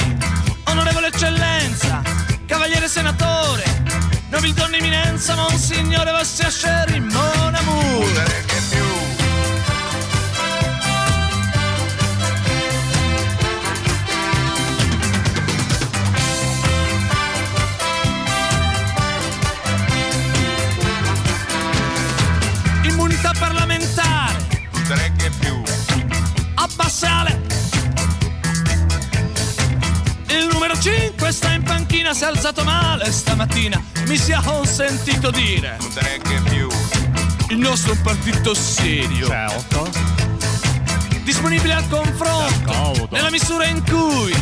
[0.65, 2.01] Onorevole Eccellenza,
[2.45, 3.63] Cavaliere Senatore,
[4.29, 8.46] Nobildonna Eminenza, Monsignore Vassia Sherry, Mon Amour.
[32.17, 35.77] Si è alzato male stamattina, mi sia consentito dire.
[35.79, 36.67] Non te regge più.
[37.49, 39.27] Il nostro è partito serio.
[39.27, 39.87] Certo.
[41.21, 42.71] Disponibile al confronto.
[42.71, 43.07] D'accordo.
[43.11, 44.33] Nella misura in cui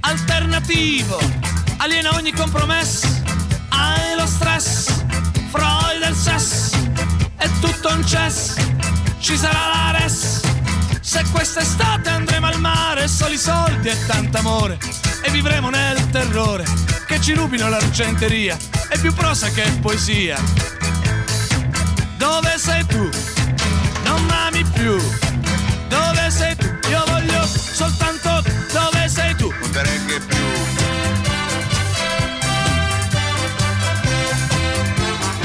[0.00, 1.20] alternativo
[1.76, 3.06] aliena ogni compromesso.
[3.68, 5.04] Hai lo stress.
[5.50, 6.74] Freud il sesso.
[7.36, 8.54] È tutto un cess.
[9.18, 10.40] Ci sarà la res.
[11.02, 14.78] Se quest'estate andremo al mare, soli soldi e tanto amore.
[15.22, 16.79] E vivremo nel terrore
[17.10, 18.56] che ci rubino l'argenteria,
[18.88, 20.38] è più prosa che poesia.
[22.16, 23.08] Dove sei tu?
[24.04, 24.96] Non m'ami più.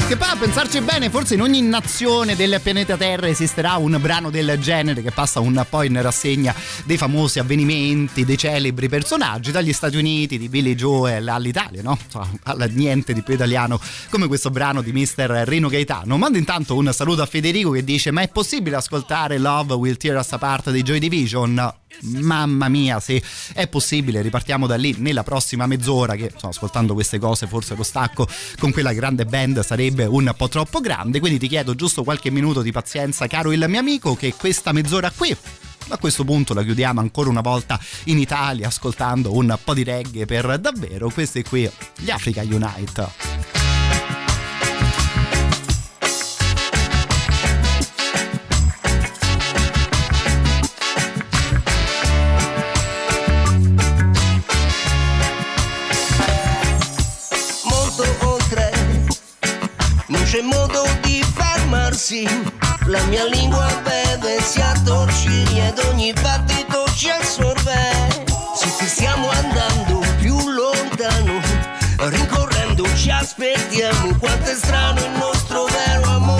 [0.08, 4.30] Che poi a pensarci bene, forse in ogni nazione del pianeta Terra esisterà un brano
[4.30, 6.54] del genere che passa un po' in rassegna
[6.84, 11.98] dei famosi avvenimenti, dei celebri personaggi, dagli Stati Uniti di Billy Joel all'Italia, no?
[12.04, 12.30] Insomma,
[12.66, 15.42] niente di più italiano come questo brano di Mr.
[15.44, 16.16] Rino Gaetano.
[16.16, 20.18] Mando intanto un saluto a Federico che dice: Ma è possibile ascoltare Love Will Tear
[20.18, 21.74] Us Apart dei Joy Division?
[22.02, 23.22] Mamma mia, se
[23.52, 26.14] è possibile, ripartiamo da lì nella prossima mezz'ora.
[26.14, 28.26] Che insomma, ascoltando queste cose, forse lo stacco
[28.58, 31.20] con quella grande band sarebbe un po' troppo grande.
[31.20, 35.10] Quindi ti chiedo giusto qualche minuto di pazienza, caro il mio amico, che questa mezz'ora
[35.10, 35.36] qui
[35.88, 40.26] a questo punto la chiudiamo ancora una volta in Italia ascoltando un po' di reggae
[40.26, 41.10] per davvero.
[41.10, 43.65] Questi qui, gli Africa Unite.
[61.96, 62.26] Fermarsi,
[62.86, 68.24] la mia lingua beve, si attorciglia ed ogni battito ci assorbe.
[68.54, 71.40] Sì che stiamo andando più lontano,
[71.96, 76.35] rincorrendo ci aspettiamo, quanto è strano il nostro vero amore,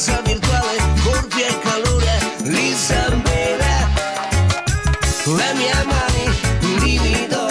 [0.00, 3.28] falsa virtuale, colpi e calore, li sembra.
[5.26, 6.24] Le mie mani,
[6.62, 7.46] un brivido,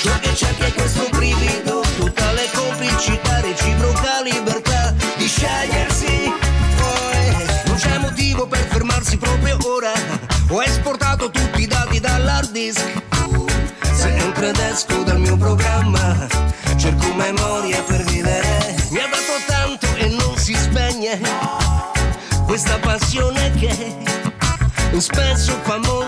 [0.00, 6.32] ciò che c'è che questo brivido, tutta le complicità, reciproca libertà di scegliersi.
[6.76, 9.92] Poi non c'è motivo per fermarsi proprio ora.
[10.48, 12.90] Ho esportato tutti i dati dall'hard disk.
[13.92, 16.26] Sempre ed esco dal mio programma,
[16.76, 18.01] cerco memoria per
[25.02, 26.01] spesso fa molto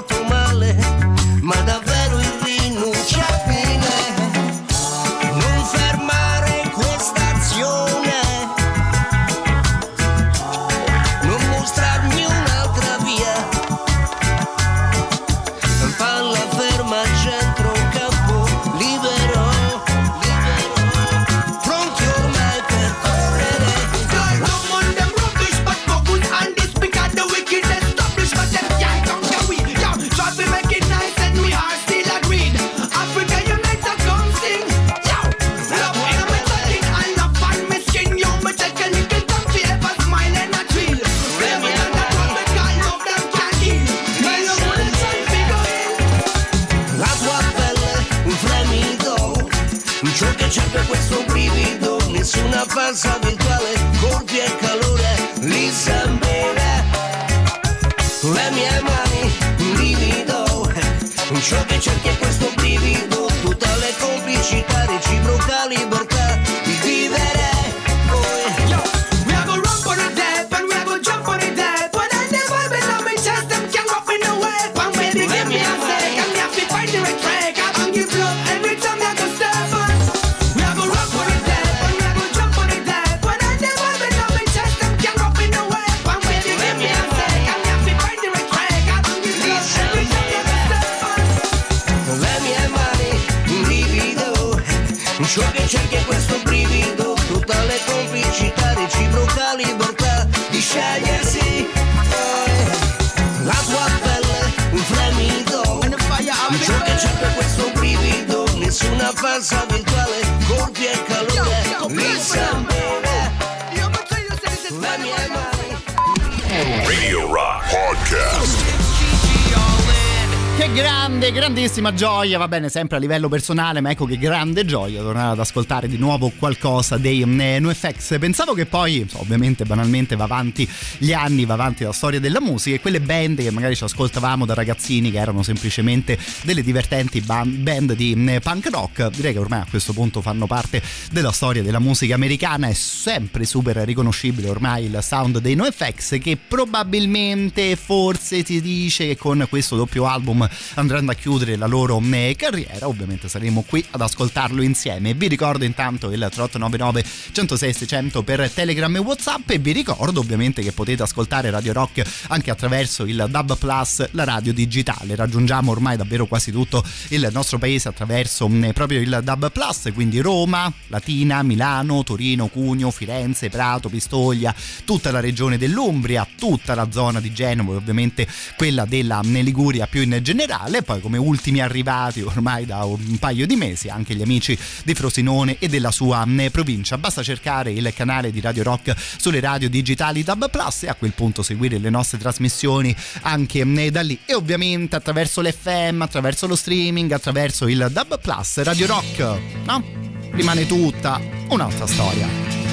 [121.95, 125.87] gioia, va bene, sempre a livello personale, ma ecco che grande gioia tornare ad ascoltare
[125.87, 128.19] di nuovo qualcosa dei eh, NoFX.
[128.19, 130.69] Pensavo che poi, ovviamente, banalmente va avanti
[130.99, 134.45] gli anni, va avanti la storia della musica e quelle band che magari ci ascoltavamo
[134.45, 139.39] da ragazzini che erano semplicemente delle divertenti ban- band di eh, punk rock, direi che
[139.39, 144.49] ormai a questo punto fanno parte della storia della musica americana, è sempre super riconoscibile
[144.49, 150.49] ormai il sound dei NoFX che probabilmente, forse si dice che con questo doppio album
[150.75, 151.84] andranno a chiudere la loro
[152.15, 152.89] eh, carriera.
[152.89, 155.15] Ovviamente saremo qui ad ascoltarlo insieme.
[155.15, 160.63] Vi ricordo intanto il 3899 106 600 per Telegram e WhatsApp e vi ricordo ovviamente
[160.63, 165.15] che potete ascoltare Radio Rock anche attraverso il DAB Plus, la radio digitale.
[165.15, 170.73] Raggiungiamo ormai davvero quasi tutto il nostro paese attraverso proprio il DAB Plus, quindi Roma,
[170.89, 174.55] Latina, Milano, Torino, Cugno, Firenze, Prato, Pistoia,
[174.85, 180.03] tutta la regione dell'Umbria, tutta la zona di Genova e ovviamente quella della Liguria più
[180.03, 181.74] in generale, poi come ultimi arrivati
[182.23, 186.51] ormai da un paio di mesi anche gli amici di Frosinone e della sua mh,
[186.51, 186.99] provincia.
[186.99, 191.13] Basta cercare il canale di Radio Rock sulle radio digitali DAB Plus e a quel
[191.13, 196.57] punto seguire le nostre trasmissioni anche mh, da lì e ovviamente attraverso l'FM, attraverso lo
[196.57, 198.63] streaming, attraverso il DAB Plus.
[198.63, 199.85] Radio Rock, no?
[200.33, 202.64] Rimane tutta un'altra storia.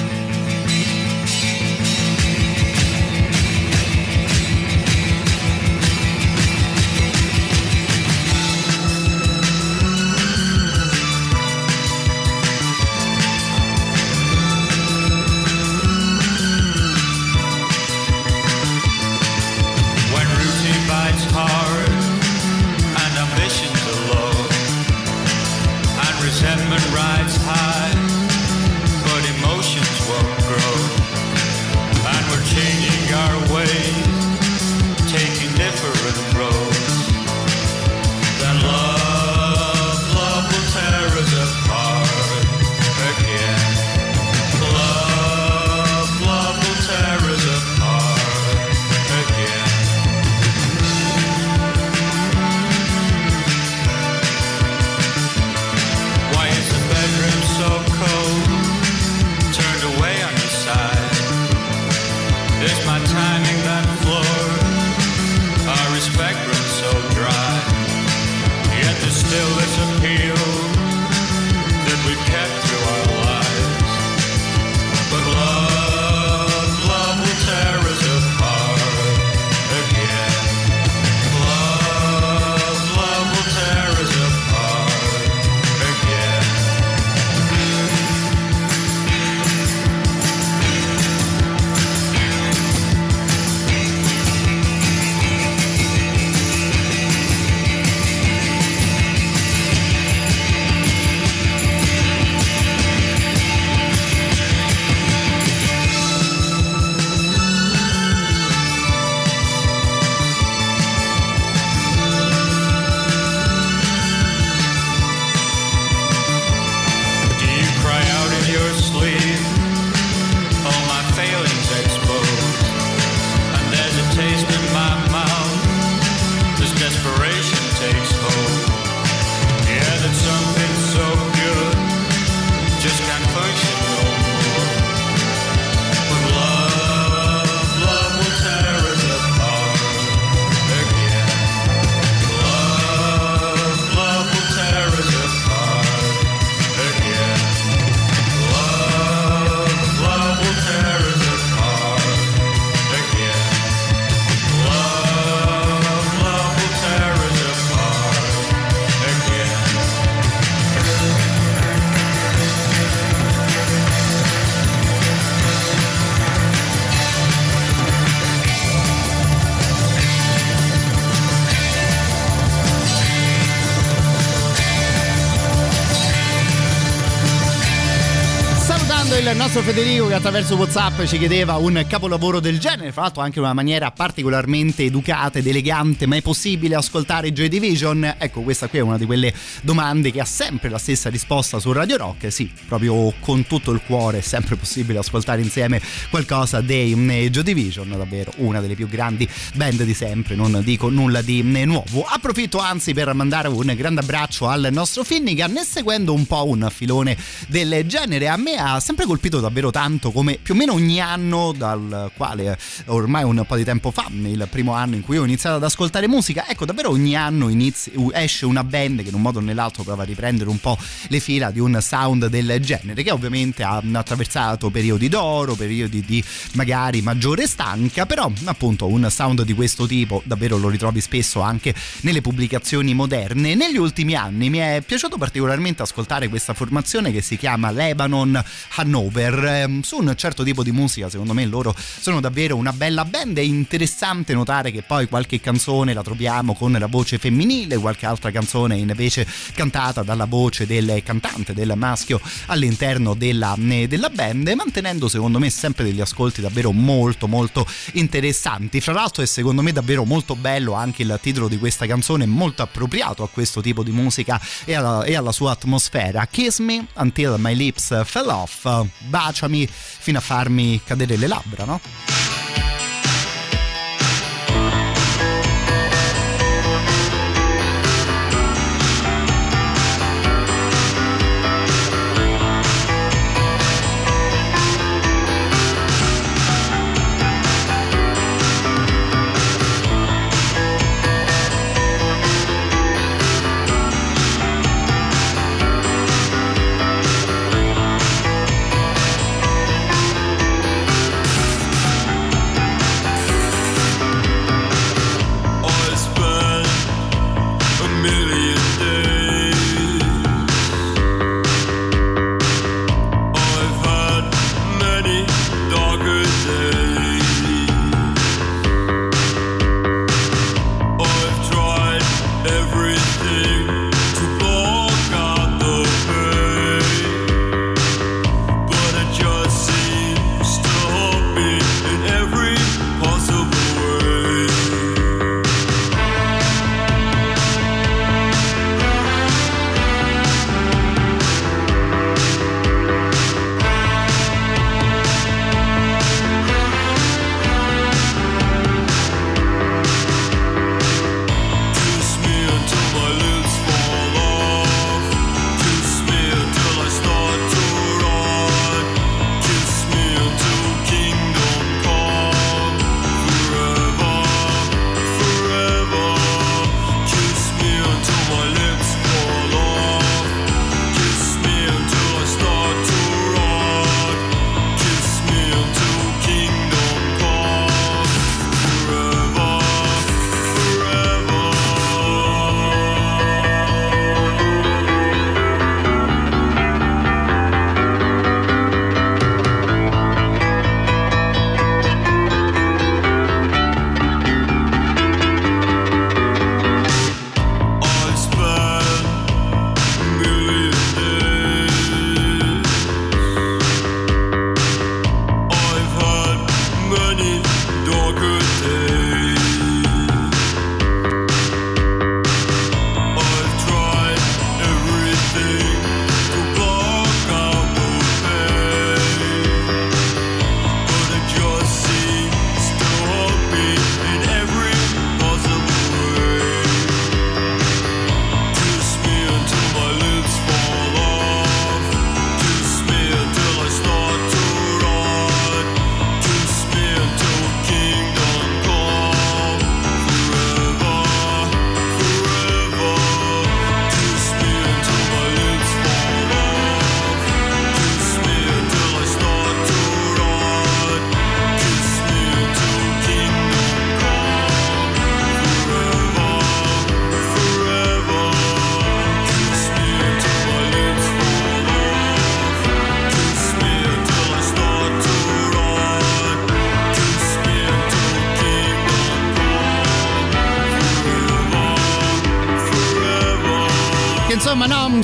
[179.62, 179.91] cafetería
[180.24, 184.84] attraverso Whatsapp ci chiedeva un capolavoro del genere, fra l'altro anche in una maniera particolarmente
[184.84, 188.14] educata ed elegante, ma è possibile ascoltare Joy Division?
[188.18, 191.72] Ecco, questa qui è una di quelle domande che ha sempre la stessa risposta su
[191.72, 196.94] Radio Rock, sì, proprio con tutto il cuore è sempre possibile ascoltare insieme qualcosa dei
[196.94, 202.04] Joy Division, davvero una delle più grandi band di sempre, non dico nulla di nuovo.
[202.06, 206.70] Approfitto anzi per mandare un grande abbraccio al nostro Finnegan e seguendo un po' un
[206.72, 207.16] filone
[207.48, 211.52] del genere, a me ha sempre colpito davvero tanto come più o meno ogni anno,
[211.56, 215.56] dal quale ormai un po' di tempo fa, il primo anno in cui ho iniziato
[215.56, 219.38] ad ascoltare musica, ecco davvero ogni anno inizi, esce una band che in un modo
[219.38, 220.78] o nell'altro prova a riprendere un po'
[221.08, 226.22] le fila di un sound del genere, che ovviamente ha attraversato periodi d'oro, periodi di
[226.52, 231.74] magari maggiore stanca, però appunto un sound di questo tipo davvero lo ritrovi spesso anche
[232.02, 233.54] nelle pubblicazioni moderne.
[233.54, 238.42] Negli ultimi anni mi è piaciuto particolarmente ascoltare questa formazione che si chiama Lebanon
[238.76, 239.44] Hannover.
[239.44, 243.38] Ehm, Su un certo tipo di musica, secondo me loro sono davvero una bella band.
[243.38, 248.30] È interessante notare che poi qualche canzone la troviamo con la voce femminile, qualche altra
[248.30, 255.08] canzone invece cantata dalla voce del cantante, del maschio all'interno della, eh, della band, mantenendo
[255.08, 258.80] secondo me sempre degli ascolti davvero molto molto interessanti.
[258.80, 262.62] Fra l'altro è secondo me davvero molto bello anche il titolo di questa canzone, molto
[262.62, 266.26] appropriato a questo tipo di musica e alla, e alla sua atmosfera.
[266.26, 268.68] Kiss me until my lips fell off,
[269.08, 269.68] baciami
[269.98, 271.80] fino a farmi cadere le labbra, no?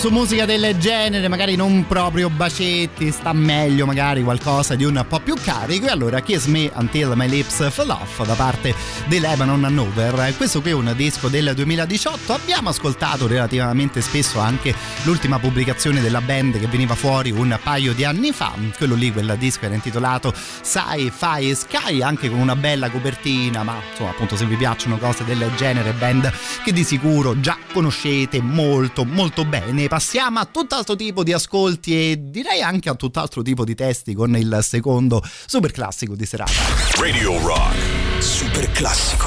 [0.09, 5.21] Su musica del genere magari non proprio bacetti, sta meglio magari qualcosa di un po'
[5.21, 8.75] più carico e allora Kiss Me Until My Lips Fall Off da parte
[9.07, 10.35] dei Lebanon Hannover.
[10.37, 16.23] Questo qui è un disco del 2018, abbiamo ascoltato relativamente spesso anche l'ultima pubblicazione della
[16.23, 20.33] band che veniva fuori un paio di anni fa, quello lì, quel disco era intitolato
[20.35, 25.51] Sci-Fi Sky, anche con una bella copertina, ma insomma appunto se vi piacciono cose del
[25.57, 26.33] genere, band
[26.65, 29.83] che di sicuro già conoscete molto molto bene.
[29.99, 34.37] Passiamo a tutt'altro tipo di ascolti e direi anche a tutt'altro tipo di testi con
[34.37, 36.53] il secondo super classico di serata.
[37.01, 38.23] Radio Rock.
[38.23, 39.27] Super classico.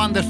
[0.00, 0.29] Wonderful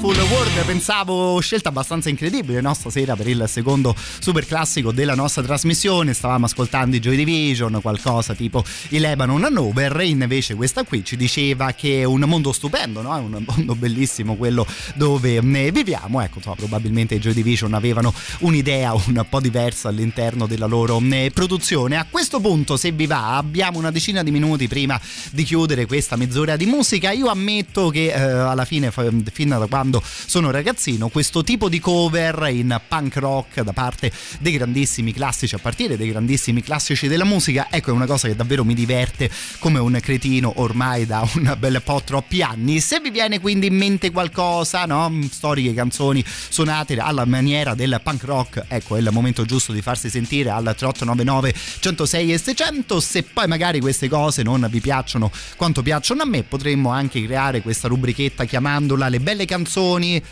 [0.83, 2.73] pensavo scelta abbastanza incredibile no?
[2.73, 6.11] stasera per il secondo super classico della nostra trasmissione.
[6.11, 11.73] Stavamo ascoltando i Joy Division qualcosa tipo i Lebanon Hanover invece questa qui ci diceva
[11.73, 13.15] che è un mondo stupendo no?
[13.15, 16.19] è un mondo bellissimo quello dove ne viviamo.
[16.19, 21.29] Ecco insomma, probabilmente i Joy Division avevano un'idea un po' diversa all'interno della loro eh,
[21.31, 21.97] produzione.
[21.97, 24.99] A questo punto se vi va abbiamo una decina di minuti prima
[25.29, 27.11] di chiudere questa mezz'ora di musica.
[27.11, 32.47] Io ammetto che eh, alla fine fin da quando sono ragazzino questo tipo di cover
[32.49, 37.67] in punk rock da parte dei grandissimi classici a partire dai grandissimi classici della musica
[37.69, 39.29] ecco è una cosa che davvero mi diverte
[39.59, 43.75] come un cretino ormai da un bel po' troppi anni se vi viene quindi in
[43.75, 45.13] mente qualcosa no?
[45.29, 50.09] storiche canzoni suonate alla maniera del punk rock ecco è il momento giusto di farsi
[50.09, 55.81] sentire al 3899 106 e 600 se poi magari queste cose non vi piacciono quanto
[55.81, 60.23] piacciono a me potremmo anche creare questa rubrichetta chiamandola le belle canzoni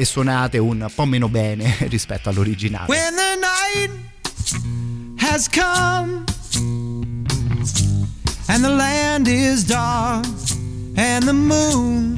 [0.00, 3.90] e suonate un po' meno bene rispetto all'originale When the night
[5.18, 6.24] has come
[8.48, 10.24] and the land is dark
[10.96, 12.16] and the moon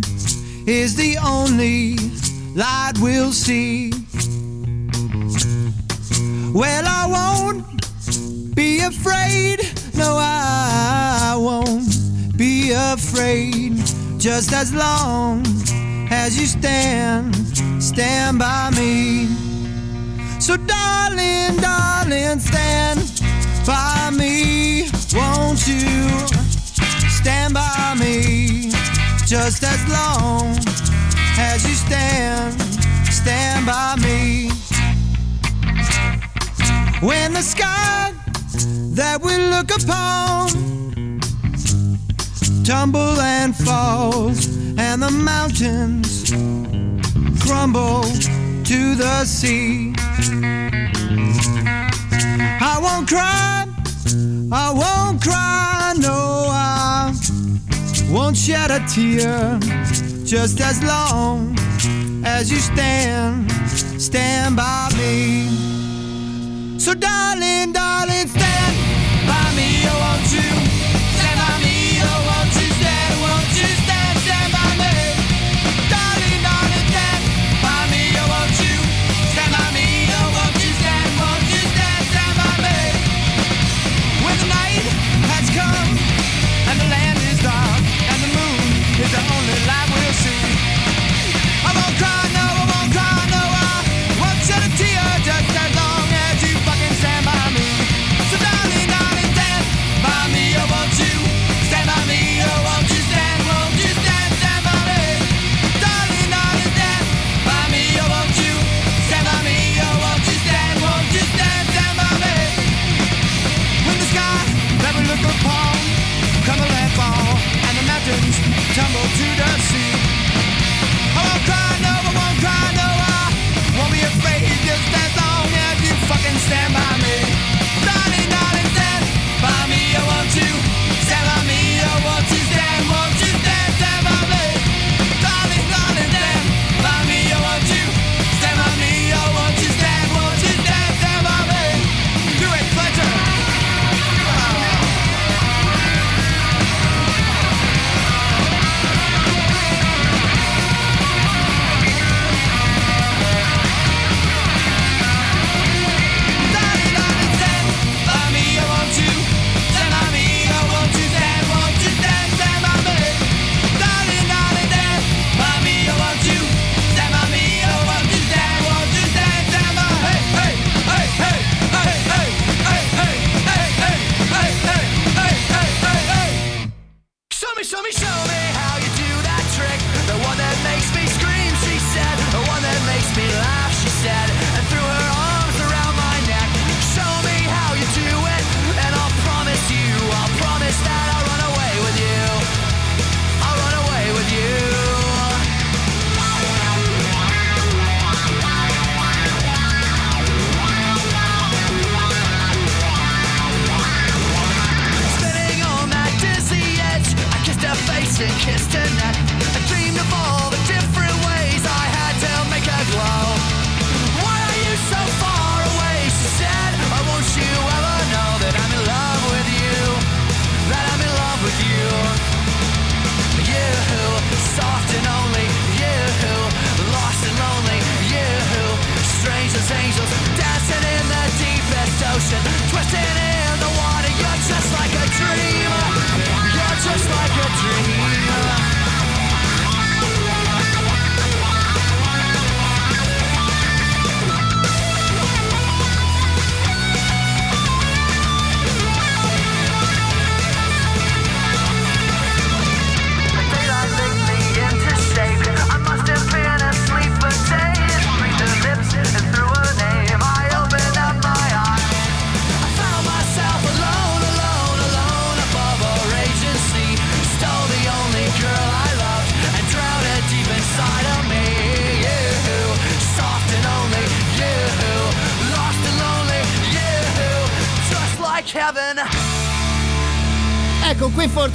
[0.65, 1.97] is the only
[2.55, 3.91] light we'll see.
[6.53, 9.59] Well, I won't be afraid.
[9.95, 13.75] No, I won't be afraid.
[14.19, 15.43] Just as long
[16.13, 17.35] as you stand,
[17.83, 19.27] stand by me.
[20.39, 23.01] So, darling, darling, stand
[23.67, 24.91] by me.
[25.15, 26.09] Won't you
[27.09, 28.71] stand by me?
[29.27, 30.55] Just as long
[31.39, 32.61] as you stand,
[33.11, 34.51] stand by me.
[37.01, 38.13] When the sky
[38.95, 40.51] that we look upon
[42.65, 46.31] tumble and falls, and the mountains
[47.41, 48.03] crumble
[48.65, 49.95] to the sea.
[52.61, 53.67] I won't cry,
[54.53, 57.15] I won't cry, no, I
[58.11, 59.59] won't shed a tear.
[60.25, 61.57] Just as long
[62.25, 63.51] as you stand,
[64.01, 66.79] stand by me.
[66.79, 68.77] So, darling, darling, stand
[69.27, 70.72] by me, won't you?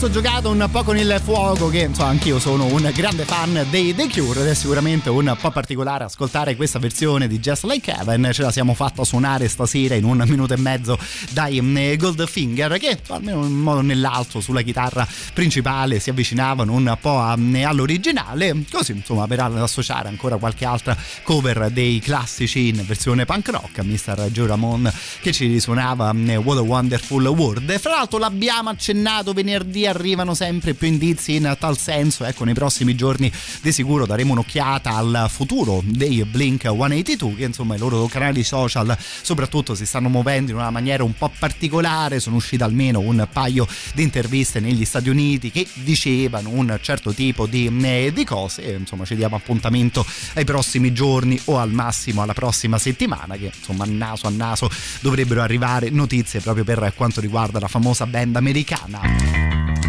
[0.07, 3.93] Ho giocato un po' con il fuoco, che insomma anch'io sono un grande fan dei
[3.93, 8.29] The Cure ed è sicuramente un po' particolare ascoltare questa versione di Just Like Heaven.
[8.31, 10.97] Ce la siamo fatta suonare stasera in un minuto e mezzo
[11.31, 16.71] dai mm, Goldfinger, che almeno in un modo o nell'altro sulla chitarra principale si avvicinavano
[16.71, 22.69] un po' a- mm, all'originale, così insomma per associare ancora qualche altra cover dei classici
[22.69, 24.29] in versione punk rock, Mr.
[24.31, 24.89] Joe Ramon
[25.19, 27.77] che ci risuonava mm, What a Wonderful World.
[27.77, 32.23] Fra l'altro l'abbiamo accennato venerdì, arrivano sempre più indizi in tal senso.
[32.23, 37.75] Ecco, nei prossimi giorni di sicuro daremo un'occhiata al futuro dei Blink 182, che insomma
[37.75, 42.19] i loro canali social soprattutto si stanno muovendo in una maniera un po' particolare.
[42.19, 47.45] Sono uscite almeno un paio di interviste negli Stati Uniti che dicevano un certo tipo
[47.45, 48.61] di, eh, di cose.
[48.61, 50.05] Insomma, ci diamo appuntamento
[50.35, 54.69] ai prossimi giorni o al massimo alla prossima settimana, che insomma naso a naso
[55.01, 59.86] dovrebbero arrivare notizie proprio per quanto riguarda la famosa band americana.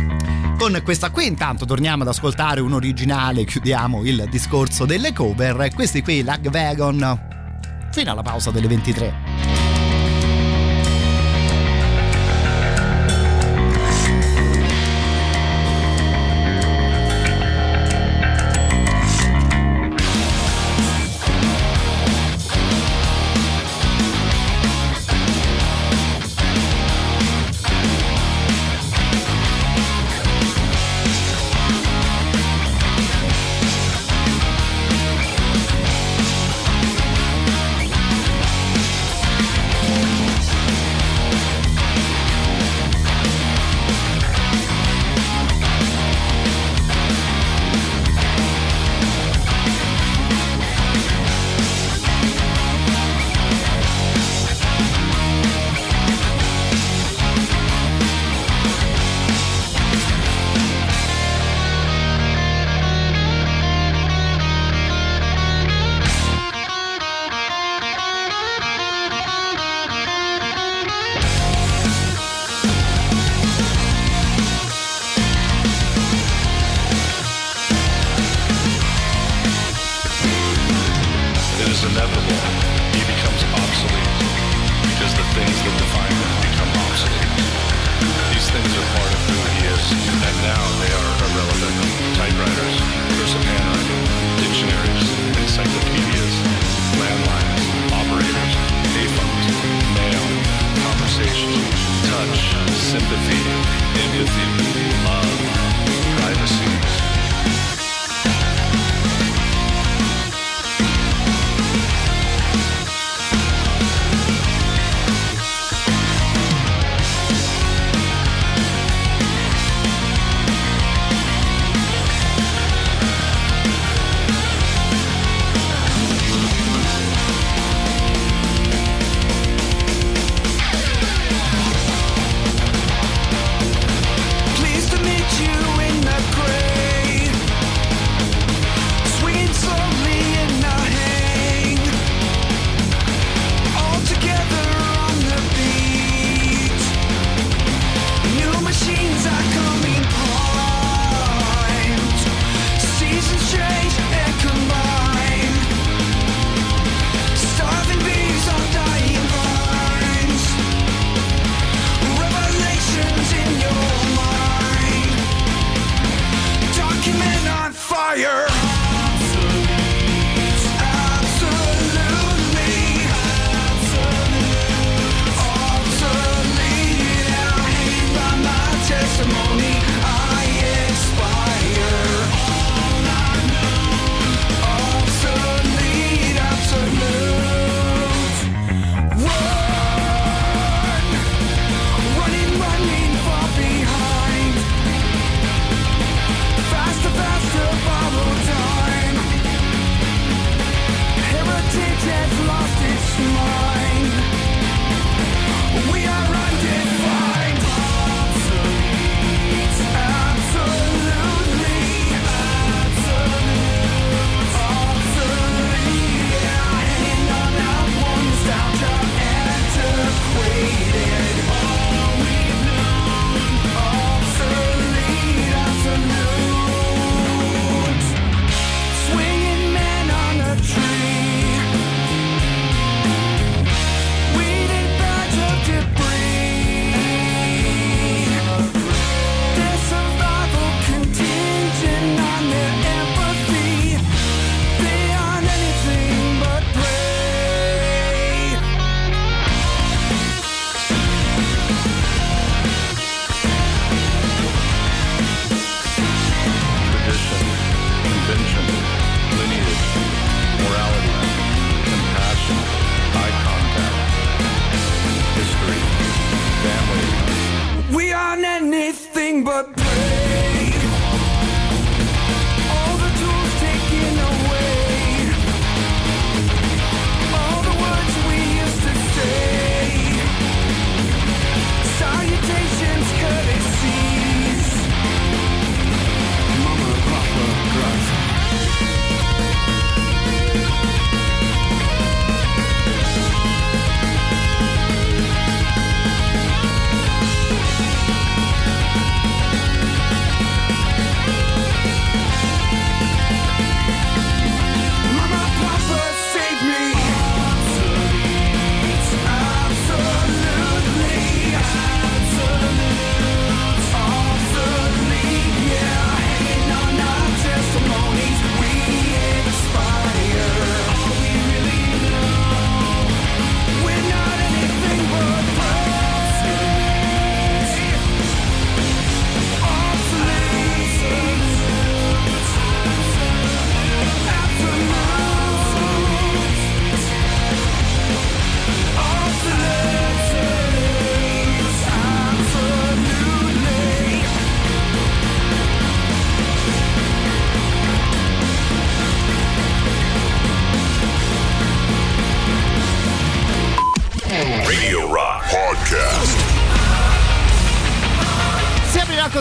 [0.58, 6.02] Con questa qui intanto torniamo ad ascoltare un originale, chiudiamo il discorso delle cover, questi
[6.02, 7.26] qui Lag Wagon
[7.90, 9.67] fino alla pausa delle 23.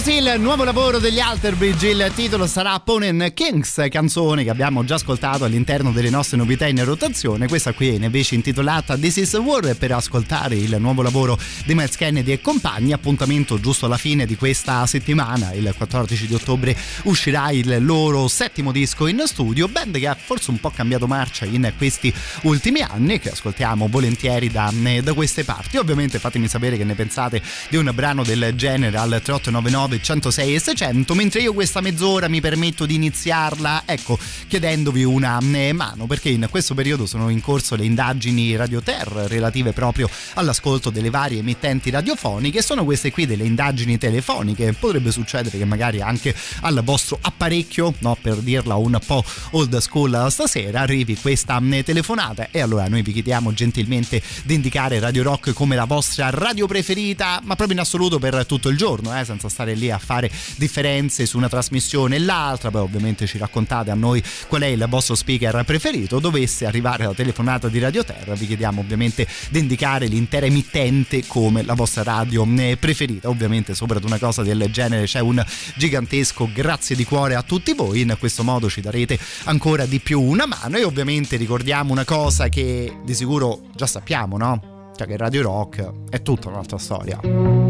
[0.07, 4.43] Si aprirà così il nuovo lavoro degli Alter Bridge, il titolo sarà Ponen Kings, canzone
[4.43, 8.97] che abbiamo già ascoltato all'interno delle nostre novità in rotazione, questa qui è invece intitolata
[8.97, 13.85] This is War per ascoltare il nuovo lavoro di Miles Kennedy e compagni, appuntamento giusto
[13.85, 19.21] alla fine di questa settimana, il 14 di ottobre uscirà il loro settimo disco in
[19.25, 23.31] studio, band che ha forse un po' cambiato marcia in questi ultimi anni e che
[23.31, 28.23] ascoltiamo volentieri da, da queste parti, ovviamente fatemi sapere che ne pensate di un brano
[28.23, 33.83] del genere al 3899 106 e 600 mentre io questa mezz'ora mi permetto di iniziarla
[33.85, 34.17] ecco
[34.47, 39.27] chiedendovi una eh, mano perché in questo periodo sono in corso le indagini Radio Terra
[39.27, 44.73] relative proprio all'ascolto delle varie emittenti radiofoniche sono queste qui delle indagini telefoniche.
[44.73, 50.27] Potrebbe succedere che magari anche al vostro apparecchio no, per dirla un po' old school
[50.29, 52.49] stasera arrivi questa eh, telefonata.
[52.51, 57.39] E allora noi vi chiediamo gentilmente di indicare Radio Rock come la vostra radio preferita
[57.43, 61.25] ma proprio in assoluto per tutto il giorno eh, senza stare lì a fare differenze
[61.25, 65.15] su una trasmissione e l'altra, poi ovviamente ci raccontate a noi qual è il vostro
[65.15, 70.45] speaker preferito, dovesse arrivare la telefonata di Radio Terra, vi chiediamo ovviamente di indicare l'intera
[70.45, 75.19] emittente come la vostra radio eh, preferita, ovviamente sopra ad una cosa del genere c'è
[75.19, 75.43] un
[75.75, 80.21] gigantesco grazie di cuore a tutti voi, in questo modo ci darete ancora di più
[80.21, 80.77] una mano.
[80.77, 84.91] E ovviamente ricordiamo una cosa che di sicuro già sappiamo, no?
[84.95, 87.66] Cioè che Radio Rock è tutta un'altra storia.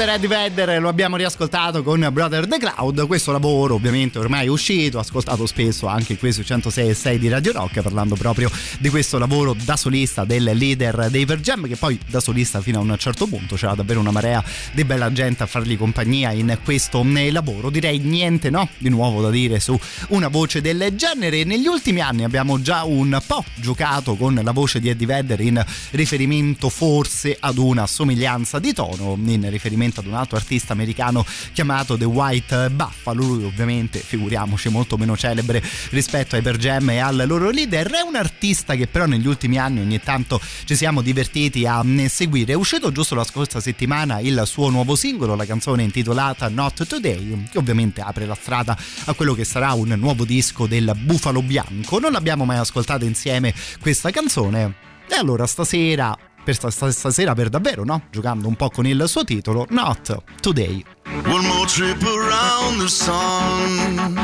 [0.00, 0.08] Mr.
[0.08, 4.98] Eddie Vedder lo abbiamo riascoltato con Brother the Cloud, questo lavoro ovviamente ormai è uscito,
[4.98, 9.18] ascoltato spesso anche qui su 106 e 6 di Radio Rock parlando proprio di questo
[9.18, 13.26] lavoro da solista del leader dei Jam che poi da solista fino a un certo
[13.26, 17.68] punto c'era davvero una marea di bella gente a fargli compagnia in questo eh, lavoro,
[17.68, 19.78] direi niente no di nuovo da dire su
[20.08, 24.80] una voce del genere, negli ultimi anni abbiamo già un po' giocato con la voce
[24.80, 30.14] di Eddie Vedder in riferimento forse ad una somiglianza di tono in riferimento ad un
[30.14, 33.24] altro artista americano chiamato The White Buffalo.
[33.24, 35.60] Lui, ovviamente, figuriamoci, molto meno celebre
[35.90, 37.90] rispetto ai Per Jam e al loro leader.
[37.90, 42.52] È un artista che, però, negli ultimi anni ogni tanto ci siamo divertiti a seguire.
[42.52, 47.48] È uscito giusto la scorsa settimana il suo nuovo singolo, la canzone intitolata Not Today,
[47.50, 51.98] che ovviamente apre la strada a quello che sarà un nuovo disco del Bufalo Bianco.
[51.98, 54.88] Non l'abbiamo mai ascoltata insieme questa canzone.
[55.08, 56.16] E allora stasera
[56.50, 58.02] per sta- sta- stasera per davvero, no?
[58.10, 60.84] Giocando un po' con il suo titolo, Not Today.
[61.26, 64.18] One more trip around the sun.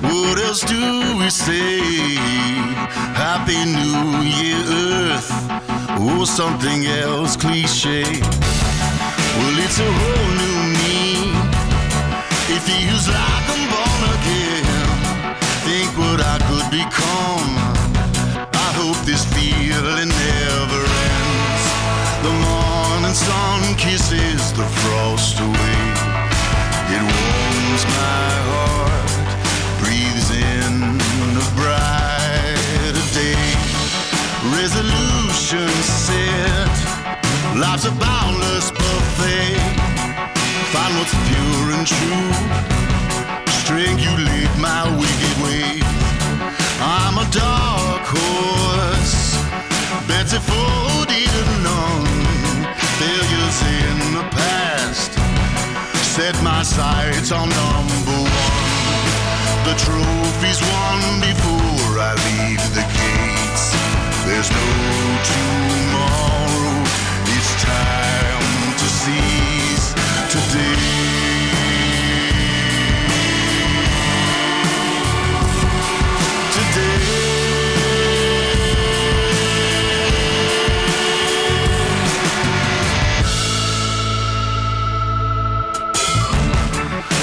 [0.00, 2.16] What else do we say?
[3.14, 5.32] Happy New Year, Earth.
[5.98, 8.02] Or something else cliche.
[8.02, 11.32] Well, it's a whole new me.
[12.54, 14.86] It feels like I'm born again.
[15.64, 17.56] Think what I could become.
[18.52, 20.10] I hope this feeling
[23.18, 25.82] sun kisses the frost away.
[26.94, 29.10] It warms my heart,
[29.80, 30.74] breathes in
[31.42, 33.46] a brighter day.
[34.54, 36.76] Resolution set,
[37.58, 39.58] life's a boundless buffet.
[40.72, 42.30] Find what's pure and true,
[43.60, 45.88] strangulate my wicked ways.
[46.80, 49.36] I'm a dark horse,
[50.06, 51.10] Betsy Ford
[56.18, 58.66] set my sights on number one.
[59.66, 63.64] The trophy's won before I leave the gates.
[64.26, 64.66] There's no
[65.30, 65.97] tomorrow,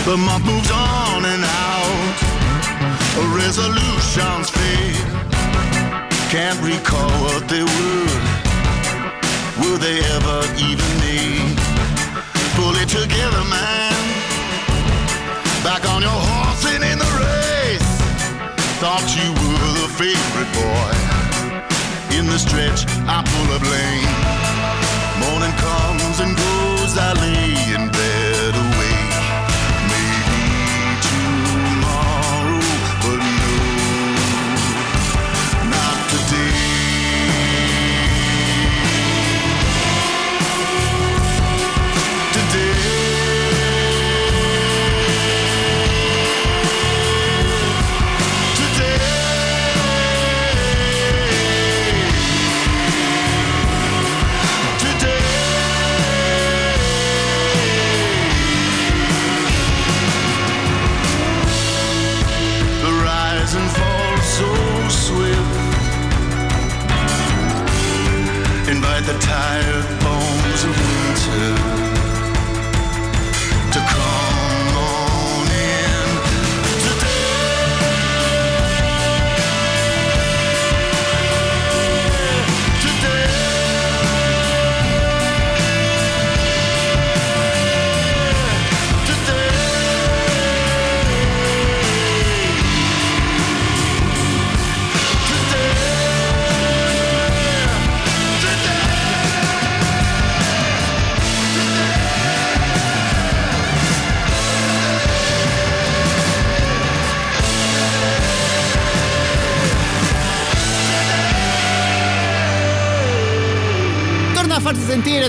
[0.06, 2.18] The month moves on and out.
[3.34, 5.02] Resolutions fade.
[6.30, 8.14] Can't recall what they were.
[9.62, 11.58] Were they ever even made?
[12.54, 13.98] Pull it together, man.
[15.64, 17.90] Back on your horse and in the race.
[18.78, 21.16] Thought you were the favorite boy.
[22.16, 24.15] In the stretch, I pull a lane.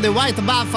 [0.06, 0.35] The White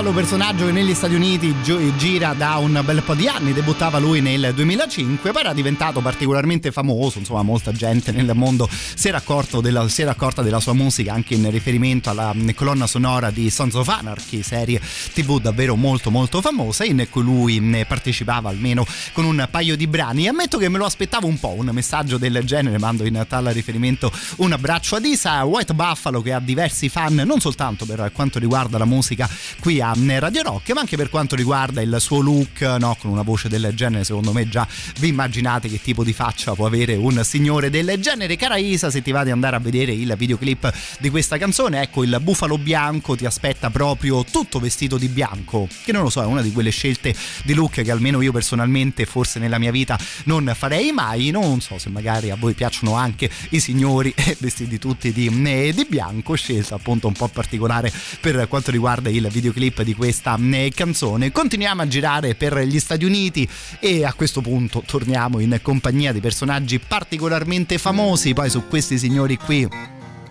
[0.09, 1.53] Buffalo, personaggio che negli Stati Uniti
[1.97, 6.71] gira da un bel po' di anni, debuttava lui nel 2005, poi era diventato particolarmente
[6.71, 9.21] famoso, insomma molta gente nel mondo si era,
[9.61, 13.49] della, si era accorta della sua musica anche in riferimento alla mm, colonna sonora di
[13.49, 14.81] Sons of Anarchy, serie
[15.13, 19.87] tv davvero molto molto famosa in cui lui mm, partecipava almeno con un paio di
[19.87, 20.27] brani.
[20.27, 24.11] Ammetto che me lo aspettavo un po', un messaggio del genere, mando in tale riferimento
[24.37, 28.77] un abbraccio a Isa, White Buffalo che ha diversi fan non soltanto per quanto riguarda
[28.77, 29.29] la musica
[29.59, 32.95] qui a Radio Rock, ma anche per quanto riguarda il suo look, no?
[32.99, 34.65] con una voce del genere, secondo me già
[34.99, 38.35] vi immaginate che tipo di faccia può avere un signore del genere.
[38.37, 42.03] Cara Isa, se ti va di andare a vedere il videoclip di questa canzone, ecco
[42.03, 46.25] il bufalo bianco ti aspetta proprio tutto vestito di bianco, che non lo so, è
[46.25, 47.13] una di quelle scelte
[47.43, 51.77] di look che almeno io personalmente forse nella mia vita non farei mai, non so
[51.77, 56.75] se magari a voi piacciono anche i signori vestiti tutti di, eh, di bianco, scelta
[56.75, 61.31] appunto un po' particolare per quanto riguarda il videoclip di questa eh, canzone.
[61.31, 63.49] Continuiamo a girare per gli Stati Uniti
[63.79, 69.37] e a questo punto torniamo in compagnia di personaggi particolarmente famosi, poi su questi signori
[69.37, 69.67] qui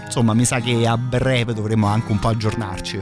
[0.04, 3.00] insomma mi sa che a breve dovremo anche un po' aggiornarci.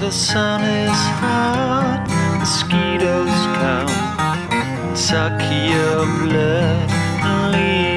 [0.00, 2.06] The sun is hot,
[2.38, 6.90] mosquitoes come suck your blood
[7.22, 7.93] and leave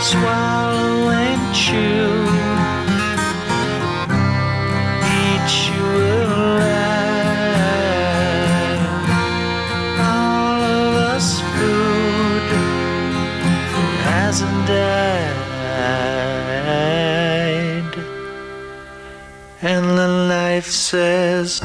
[0.00, 2.14] Swallow and chew,
[5.66, 5.88] you.
[10.00, 11.28] All of us
[11.58, 12.48] food
[14.04, 15.58] hasn't died,
[19.62, 21.57] and the life says.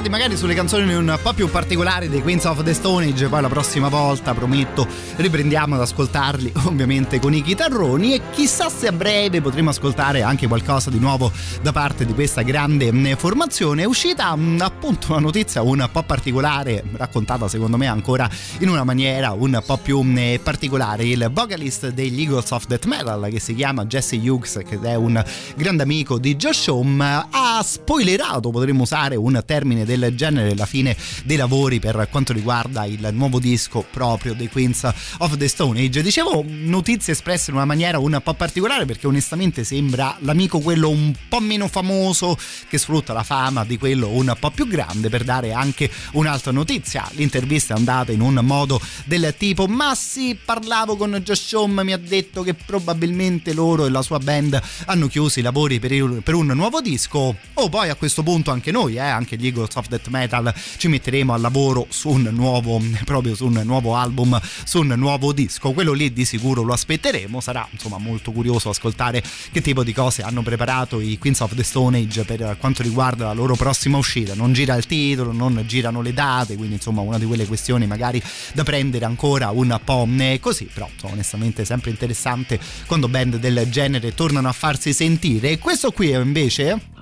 [0.00, 3.42] Concentrati magari sulle canzoni un po' più particolari dei Queens of the Stone Age, poi
[3.42, 4.86] la prossima volta, prometto,
[5.16, 10.46] riprendiamo ad ascoltarli ovviamente con i chitarroni e chissà se a breve potremo ascoltare anche
[10.46, 13.82] qualcosa di nuovo da parte di questa grande mm, formazione.
[13.82, 18.28] È uscita mm, appunto una notizia un po' particolare, raccontata secondo me ancora
[18.58, 21.04] in una maniera un po' più mm, particolare.
[21.04, 25.22] Il vocalist degli Eagles of Death Metal, che si chiama Jesse Hughes, che è un
[25.56, 30.96] grande amico di Josh Home, ha spoilerato, potremmo usare un termine del genere, la fine
[31.24, 34.88] dei lavori per quanto riguarda il nuovo disco proprio dei Queens
[35.18, 36.02] of the Stone Age.
[36.02, 41.12] Dicevo notizie espresse in una maniera un po' particolare perché onestamente sembra l'amico quello un
[41.28, 42.36] po' meno famoso
[42.68, 47.08] che sfrutta la fama di quello un po' più grande per dare anche un'altra notizia.
[47.12, 51.92] L'intervista è andata in un modo del tipo ma sì parlavo con Josh Home mi
[51.92, 56.20] ha detto che probabilmente loro e la sua band hanno chiuso i lavori per, il-
[56.24, 59.74] per un nuovo disco o poi a questo punto anche noi eh, anche gli Eagles
[59.80, 60.52] of Death Metal.
[60.76, 65.32] Ci metteremo al lavoro su un nuovo proprio su un nuovo album su un nuovo
[65.32, 65.72] disco.
[65.72, 67.40] Quello lì di sicuro lo aspetteremo.
[67.40, 71.64] Sarà insomma molto curioso ascoltare che tipo di cose hanno preparato i Queens of the
[71.64, 74.34] Stone Age per quanto riguarda la loro prossima uscita.
[74.34, 78.22] Non gira il titolo non girano le date quindi insomma una di quelle questioni magari
[78.52, 80.68] da prendere ancora un po' eh, così.
[80.72, 85.50] Però insomma, onestamente sempre interessante quando band del genere tornano a farsi sentire.
[85.50, 86.99] E questo qui invece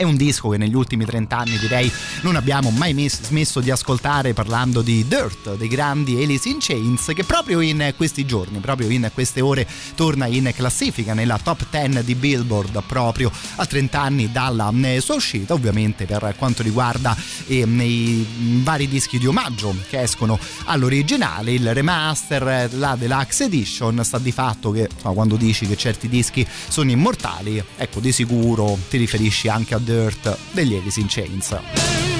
[0.00, 3.70] è un disco che negli ultimi 30 anni direi non abbiamo mai mes- smesso di
[3.70, 8.88] ascoltare parlando di Dirt, dei grandi Alice in Chains, che proprio in questi giorni, proprio
[8.88, 14.32] in queste ore torna in classifica nella top 10 di Billboard proprio a 30 anni
[14.32, 17.14] dalla eh, sua uscita, ovviamente per quanto riguarda
[17.46, 18.26] ehm, i
[18.62, 24.70] vari dischi di omaggio che escono all'originale, il remaster, la deluxe edition, sta di fatto
[24.70, 29.74] che insomma, quando dici che certi dischi sono immortali, ecco di sicuro ti riferisci anche
[29.74, 32.19] a Dirt degli Alice in Chains.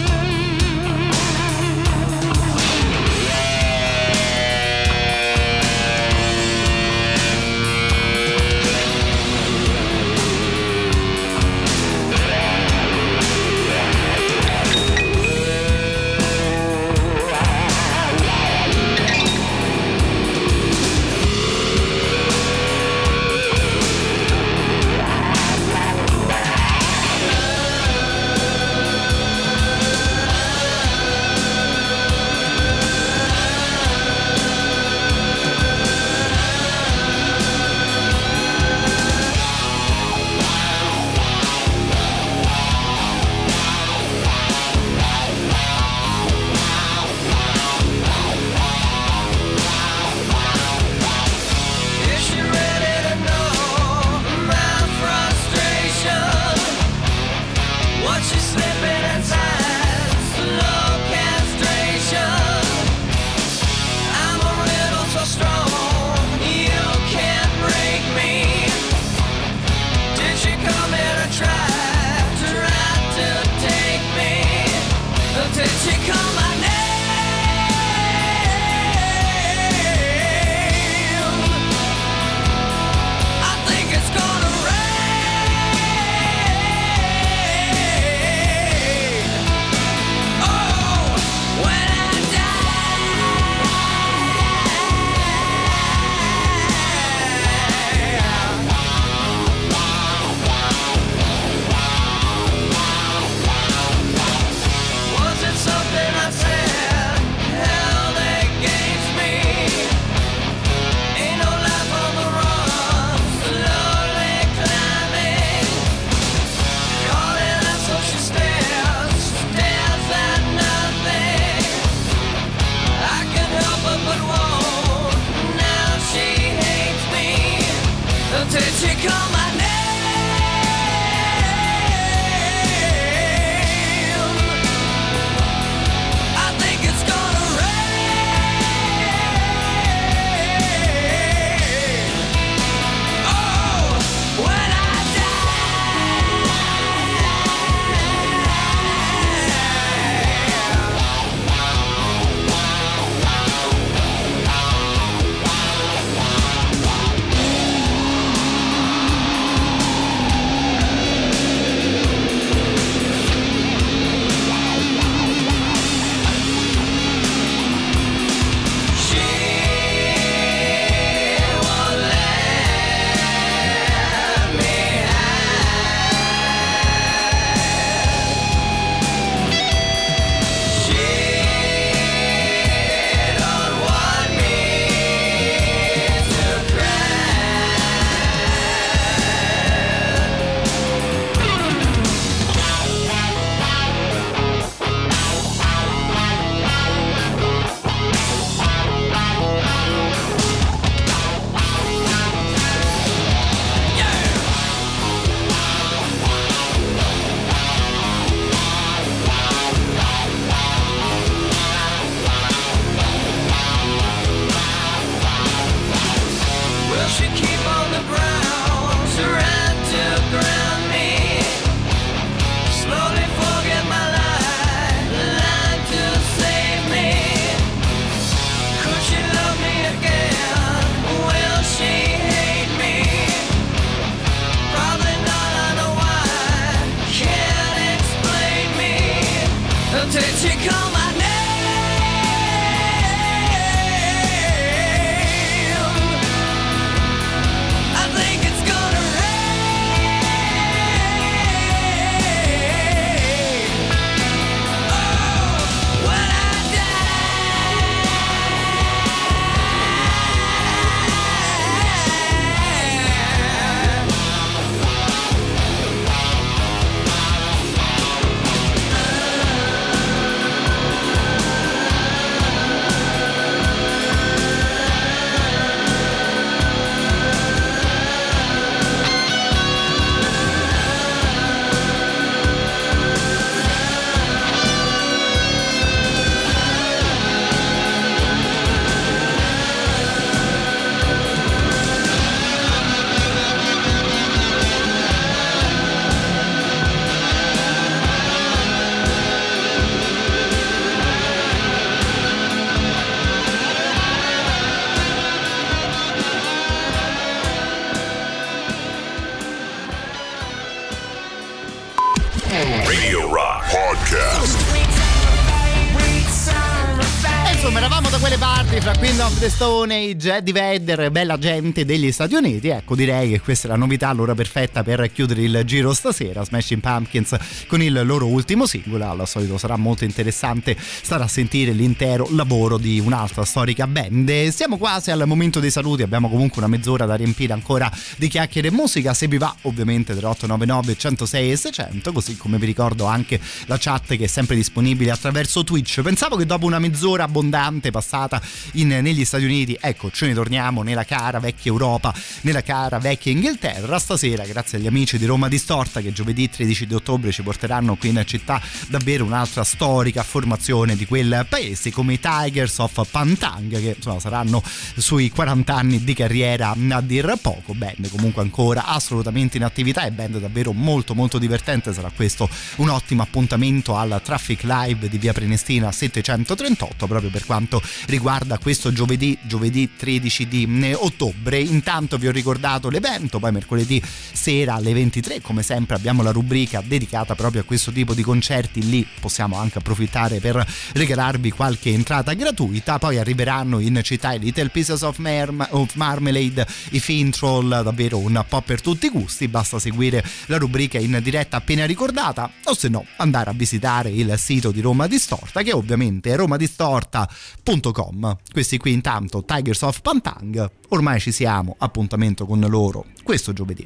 [319.80, 322.68] Stone Age, Eddie Vedder, bella gente degli Stati Uniti.
[322.68, 326.44] Ecco, direi che questa è la novità, l'ora perfetta per chiudere il giro stasera.
[326.44, 327.34] Smashing Pumpkins
[327.66, 329.08] con il loro ultimo singolo.
[329.08, 334.48] Al solito sarà molto interessante stare a sentire l'intero lavoro di un'altra storica band.
[334.48, 338.68] Siamo quasi al momento dei saluti, abbiamo comunque una mezz'ora da riempire ancora di chiacchiere
[338.68, 339.14] e musica.
[339.14, 344.14] Se vi va, ovviamente 3899 106 e 600, così come vi ricordo anche la chat
[344.14, 346.02] che è sempre disponibile attraverso Twitch.
[346.02, 348.42] Pensavo che dopo una mezz'ora abbondante passata
[348.72, 353.32] in- negli Stati Uniti, ecco, ce ne torniamo nella cara vecchia Europa, nella cara vecchia
[353.32, 353.98] Inghilterra.
[353.98, 358.08] Stasera, grazie agli amici di Roma Distorta che giovedì 13 di ottobre ci porteranno qui
[358.10, 363.94] in città davvero un'altra storica formazione di quel paese come i Tigers of Pantang che
[363.96, 364.62] insomma saranno
[364.96, 367.74] sui 40 anni di carriera a dir poco.
[367.74, 371.92] Band comunque ancora assolutamente in attività e band davvero molto molto divertente.
[371.92, 377.82] Sarà questo un ottimo appuntamento al Traffic Live di via Prenestina 738 proprio per quanto
[378.06, 381.60] riguarda questo giovedì, giovedì 13 di eh, ottobre.
[381.60, 386.80] Intanto vi ho ricordato l'evento, poi mercoledì sera alle 23 come sempre abbiamo la rubrica
[386.80, 392.32] dedicata proprio a questo tipo di concerti, lì possiamo anche approfittare per regalarvi qualche entrata
[392.32, 398.18] gratuita, poi arriveranno in città i Little Pieces of, Marm- of Marmalade, i Fintroll, davvero
[398.18, 402.74] un po' per tutti i gusti, basta seguire la rubrica in diretta appena ricordata o
[402.74, 408.36] se no andare a visitare il sito di Roma Distorta che ovviamente è romadistorta.com.
[408.52, 413.84] Questi qui intanto Tigers of Pantang, ormai ci siamo, appuntamento con loro questo giovedì.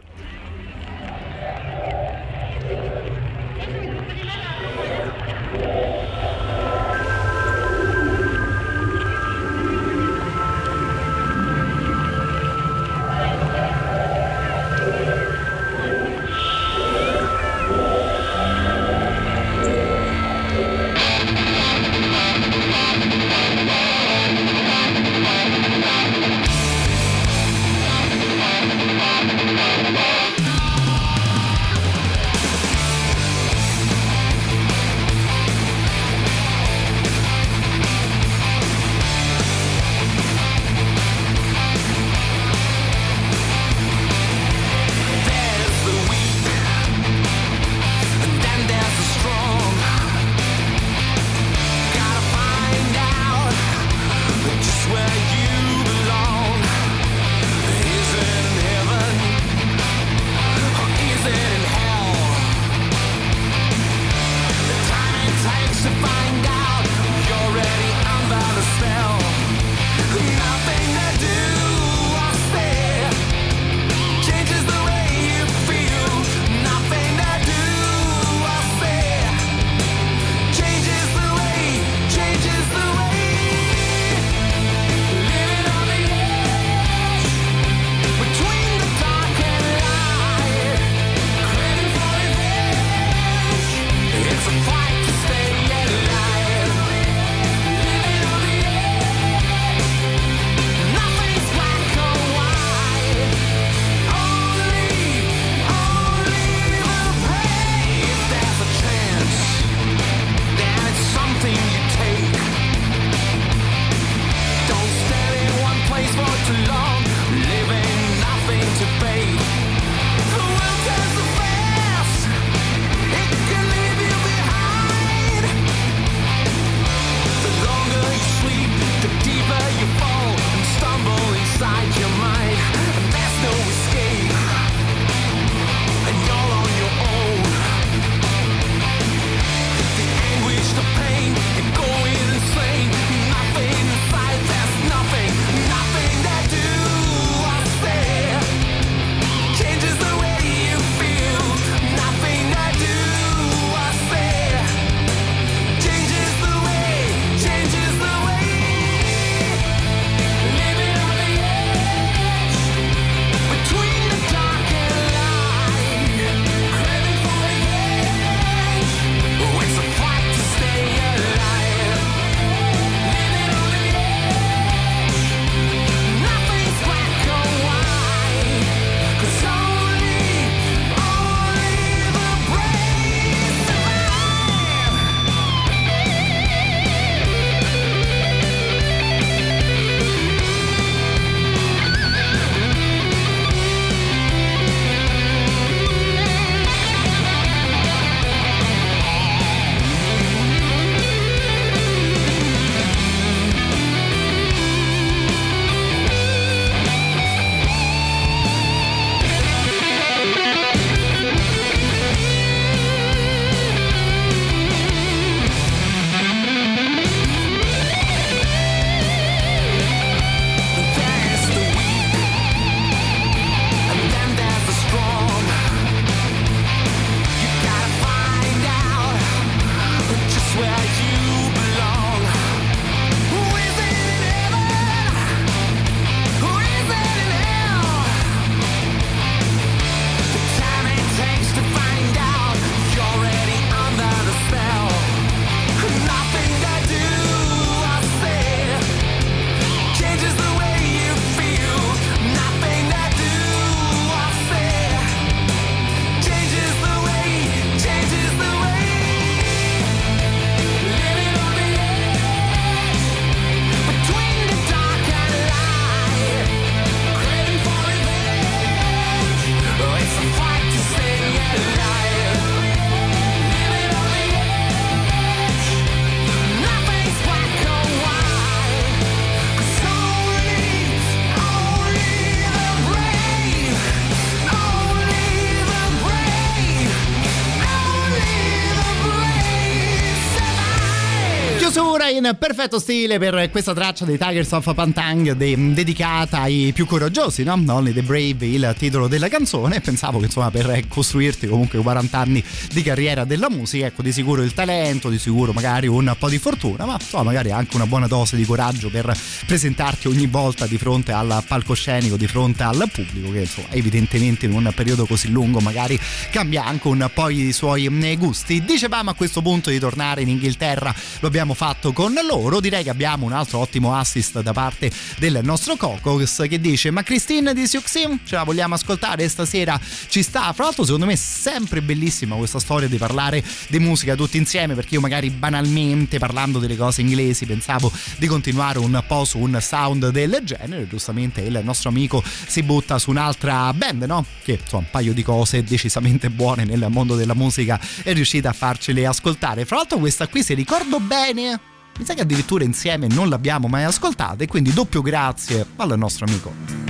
[292.26, 297.42] In perfetto stile per questa traccia dei Tigers of Pantang de- dedicata ai più coraggiosi,
[297.42, 297.52] no?
[297.66, 299.80] Only the Brave, il titolo della canzone.
[299.80, 302.42] Pensavo che insomma per costruirti comunque 40 anni
[302.72, 306.38] di carriera della musica, ecco di sicuro il talento, di sicuro magari un po' di
[306.38, 309.14] fortuna, ma insomma magari anche una buona dose di coraggio per
[309.46, 314.55] presentarti ogni volta di fronte al palcoscenico, di fronte al pubblico, che insomma evidentemente in
[314.55, 318.64] un periodo così lungo magari cambia anche un po' i suoi eh, gusti.
[318.64, 322.61] Dicevamo a questo punto di tornare in Inghilterra, lo abbiamo fatto con loro.
[322.61, 327.03] Direi che abbiamo un altro ottimo assist da parte del nostro Cocos che dice: Ma
[327.03, 329.81] Christine di Siuxim ce la vogliamo ascoltare stasera?
[330.09, 330.53] Ci sta.
[330.53, 334.74] Fra l'altro, secondo me è sempre bellissima questa storia di parlare di musica tutti insieme.
[334.74, 339.59] Perché io, magari banalmente parlando delle cose inglesi, pensavo di continuare un po' su un
[339.61, 340.86] sound del genere.
[340.89, 344.24] Giustamente il nostro amico si butta su un'altra band, no?
[344.43, 348.53] Che insomma, un paio di cose decisamente buone nel mondo della musica è riuscita a
[348.53, 349.65] farcele ascoltare.
[349.65, 353.85] Fra l'altro, questa qui, se ricordo bene, mi sa che addirittura insieme non l'abbiamo mai
[353.85, 356.83] ascoltata e quindi doppio grazie al nostro amico.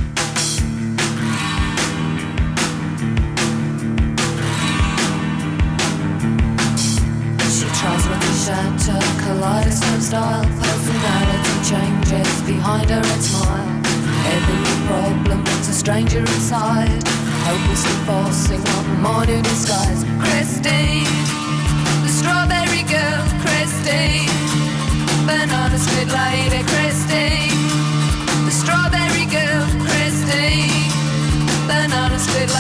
[15.85, 17.15] Stranger inside
[17.45, 20.03] Hopelessly forcing on morning disguise.
[20.19, 21.05] Christine,
[22.01, 24.33] the strawberry girl Christine,
[25.27, 27.57] banana split lady Christine,
[28.45, 30.91] the strawberry girl Christine,
[31.67, 32.51] banana split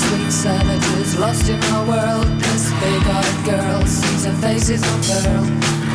[0.00, 0.93] sweet savages
[1.24, 2.28] lost in her world.
[2.44, 5.48] This big-eyed girl sees her face is unfurled.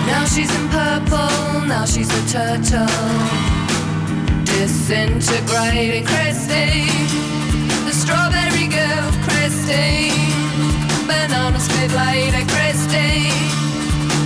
[0.10, 2.90] Now she's in purple, now she's a turtle.
[4.54, 7.06] Disintegrating Christine,
[7.88, 10.34] the strawberry girl Christine,
[11.10, 13.46] banana split lady Christine,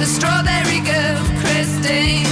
[0.01, 2.31] the strawberry girl Christine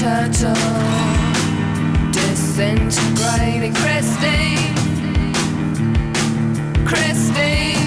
[0.00, 0.54] turtle.
[2.10, 4.74] Disintegrating Christine.
[6.86, 7.79] Christine.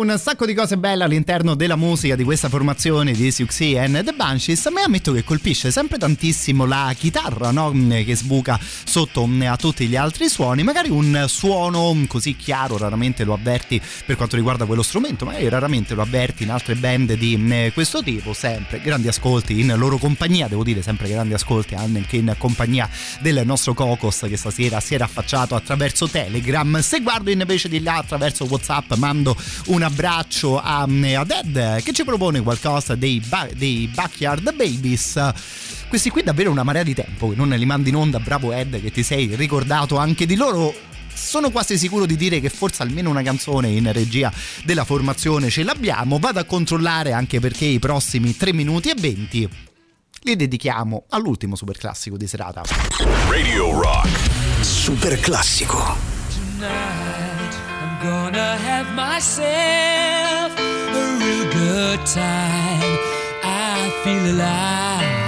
[0.00, 4.12] Un sacco di cose belle all'interno della musica di questa formazione di Siuxi and The
[4.12, 4.64] Banshees.
[4.64, 7.70] A me ammetto che colpisce sempre tantissimo la chitarra, no?
[7.70, 10.62] Che sbuca sotto a tutti gli altri suoni.
[10.62, 15.92] Magari un suono così chiaro, raramente lo avverti per quanto riguarda quello strumento, magari raramente
[15.92, 18.32] lo avverti in altre band di questo tipo.
[18.32, 22.88] Sempre grandi ascolti in loro compagnia, devo dire sempre grandi ascolti anche in compagnia
[23.20, 26.80] del nostro Cocos che stasera si era affacciato attraverso Telegram.
[26.80, 29.36] Se guardo invece di là attraverso WhatsApp, mando
[29.66, 35.32] un abbraccio a, ad Ed che ci propone qualcosa dei, ba- dei Backyard Babies.
[35.88, 38.80] Questi qui davvero una marea di tempo che non li mandi in onda, bravo Ed
[38.80, 40.72] che ti sei ricordato anche di loro.
[41.12, 44.32] Sono quasi sicuro di dire che forse almeno una canzone in regia
[44.64, 46.18] della formazione ce l'abbiamo.
[46.18, 49.48] Vado a controllare anche perché i prossimi 3 minuti e 20
[50.22, 52.62] li dedichiamo all'ultimo super classico di serata.
[53.28, 54.08] Radio Rock.
[54.60, 55.96] Super classico.
[56.58, 57.09] Tonight
[58.02, 62.98] gonna have myself a real good time.
[63.44, 65.18] I feel alive.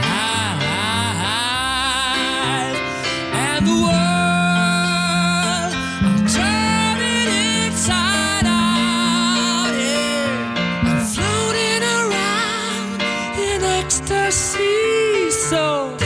[3.34, 5.72] And the world,
[6.06, 7.28] I'm turning
[7.66, 9.74] inside out.
[9.76, 10.88] Yeah.
[10.88, 13.02] I'm floating around
[13.38, 15.30] in ecstasy.
[15.30, 16.01] So.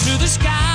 [0.00, 0.69] Star leaping through the sky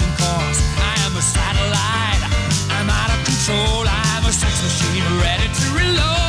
[0.00, 2.22] I am a satellite.
[2.70, 3.84] I'm out of control.
[3.86, 6.21] I'm a sex machine ready to reload.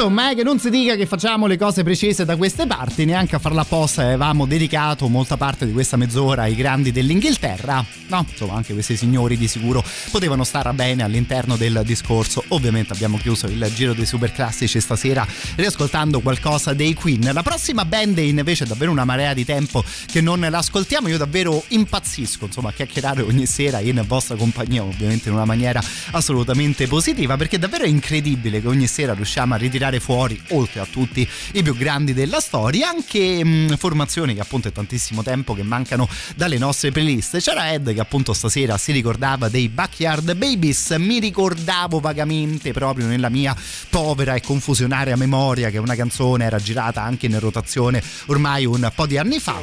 [0.00, 3.36] Insomma, eh, che non si dica che facciamo le cose precise da queste parti, neanche
[3.36, 7.84] a farla apposta avevamo dedicato molta parte di questa mezz'ora ai grandi dell'Inghilterra.
[8.06, 12.42] No, insomma, anche questi signori di sicuro potevano stare bene all'interno del discorso.
[12.48, 17.28] Ovviamente abbiamo chiuso il giro dei super classici stasera riascoltando qualcosa dei Queen.
[17.34, 21.08] La prossima band invece è davvero una marea di tempo che non l'ascoltiamo.
[21.08, 25.82] Io davvero impazzisco, insomma, a chiacchierare ogni sera in vostra compagnia, ovviamente in una maniera
[26.12, 30.86] assolutamente positiva, perché davvero è incredibile che ogni sera riusciamo a ritirare fuori, oltre a
[30.86, 35.62] tutti i più grandi della storia, anche mh, formazioni che appunto è tantissimo tempo che
[35.62, 37.38] mancano dalle nostre playlist.
[37.38, 43.28] C'era Ed che appunto stasera si ricordava dei Backyard Babies, mi ricordavo vagamente proprio nella
[43.28, 43.56] mia
[43.88, 49.06] povera e confusionaria memoria che una canzone era girata anche in rotazione ormai un po'
[49.06, 49.60] di anni fa.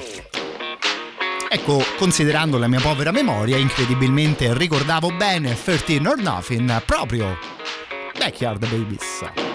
[1.49, 7.37] Ecco, considerando la mia povera memoria, incredibilmente ricordavo bene 13 or Nothing proprio
[8.17, 9.46] Backyard Babies.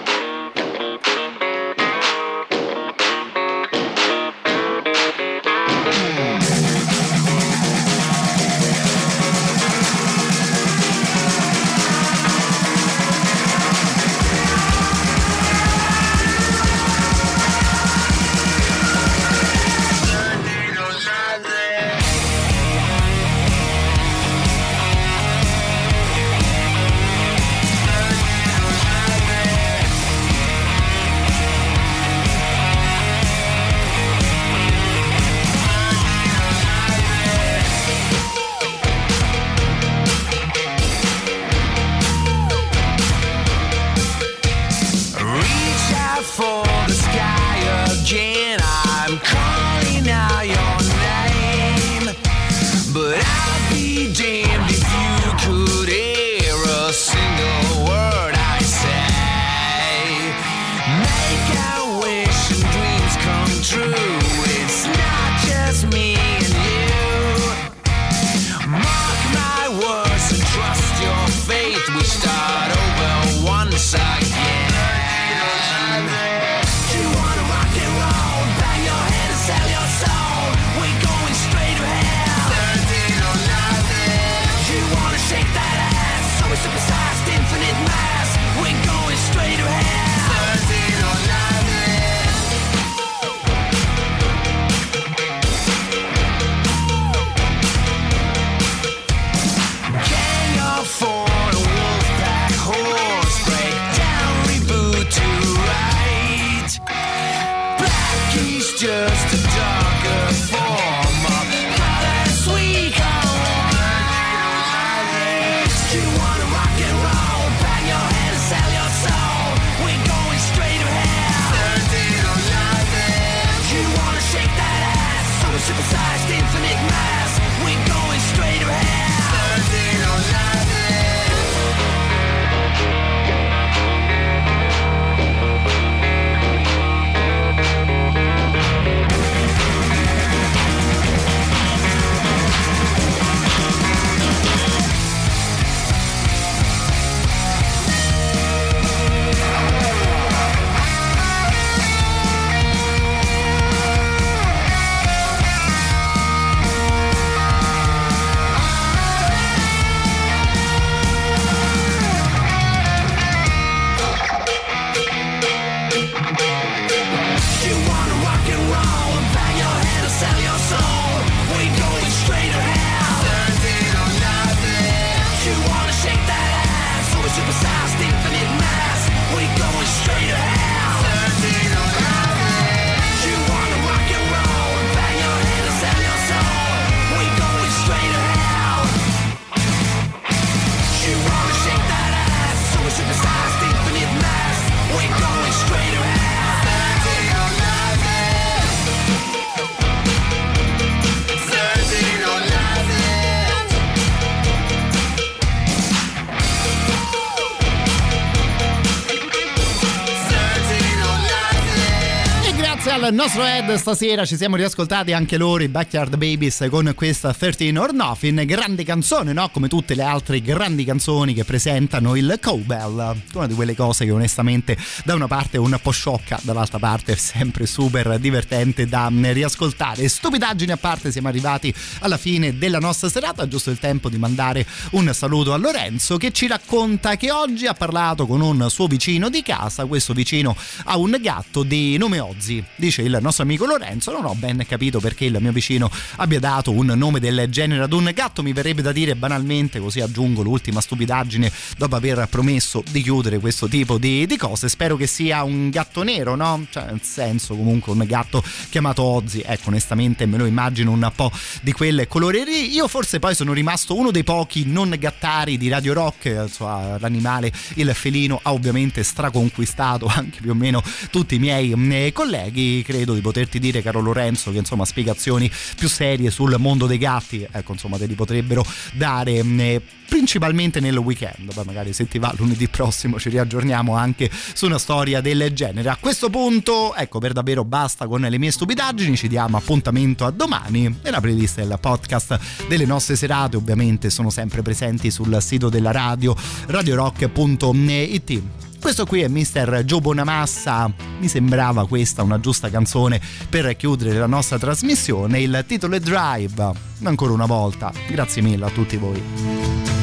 [213.23, 217.93] Nostro Ed stasera ci siamo riascoltati anche loro, i Backyard Babies, con questa 13 or
[217.93, 219.47] Nothing, grande canzone, no?
[219.47, 223.15] Come tutte le altre grandi canzoni che presentano il cowbell.
[223.33, 227.13] Una di quelle cose che onestamente da una parte è un po' sciocca, dall'altra parte
[227.13, 230.05] è sempre super divertente da riascoltare.
[230.05, 234.65] Stupidaggini a parte, siamo arrivati alla fine della nostra serata, giusto il tempo di mandare
[234.91, 239.29] un saluto a Lorenzo che ci racconta che oggi ha parlato con un suo vicino
[239.29, 242.61] di casa, questo vicino ha un gatto di nome Ozzy.
[242.75, 246.71] Dice il nostro amico Lorenzo, non ho ben capito perché il mio vicino abbia dato
[246.71, 250.81] un nome del genere ad un gatto, mi verrebbe da dire banalmente, così aggiungo l'ultima
[250.81, 254.69] stupidaggine dopo aver promesso di chiudere questo tipo di, di cose.
[254.69, 256.65] Spero che sia un gatto nero, no?
[256.69, 259.41] Cioè, nel senso, comunque un gatto chiamato Ozzy.
[259.45, 262.73] Ecco, onestamente me lo immagino un po' di quel colore lì.
[262.73, 267.51] Io forse poi sono rimasto uno dei pochi non gattari di Radio Rock, insomma, l'animale,
[267.75, 272.81] il felino ha ovviamente straconquistato anche più o meno tutti i miei eh, colleghi.
[272.83, 277.45] Credo di poterti dire, caro Lorenzo, che insomma spiegazioni più serie sul mondo dei gatti,
[277.51, 281.53] ecco, insomma, te li potrebbero dare eh, principalmente nel weekend.
[281.53, 285.89] Poi magari se ti va lunedì prossimo ci riaggiorniamo anche su una storia del genere.
[285.89, 290.31] A questo punto, ecco, per davvero basta con le mie stupidaggini, ci diamo appuntamento a
[290.31, 290.99] domani.
[291.01, 295.91] E la playlist del podcast delle nostre serate ovviamente sono sempre presenti sul sito della
[295.91, 296.35] radio
[296.67, 298.62] radiorock.it.
[298.83, 299.83] Questo qui è Mr.
[299.85, 305.95] Joe Bonamassa, mi sembrava questa una giusta canzone per chiudere la nostra trasmissione, il titolo
[305.95, 306.71] è Drive,
[307.03, 310.02] ancora una volta, grazie mille a tutti voi.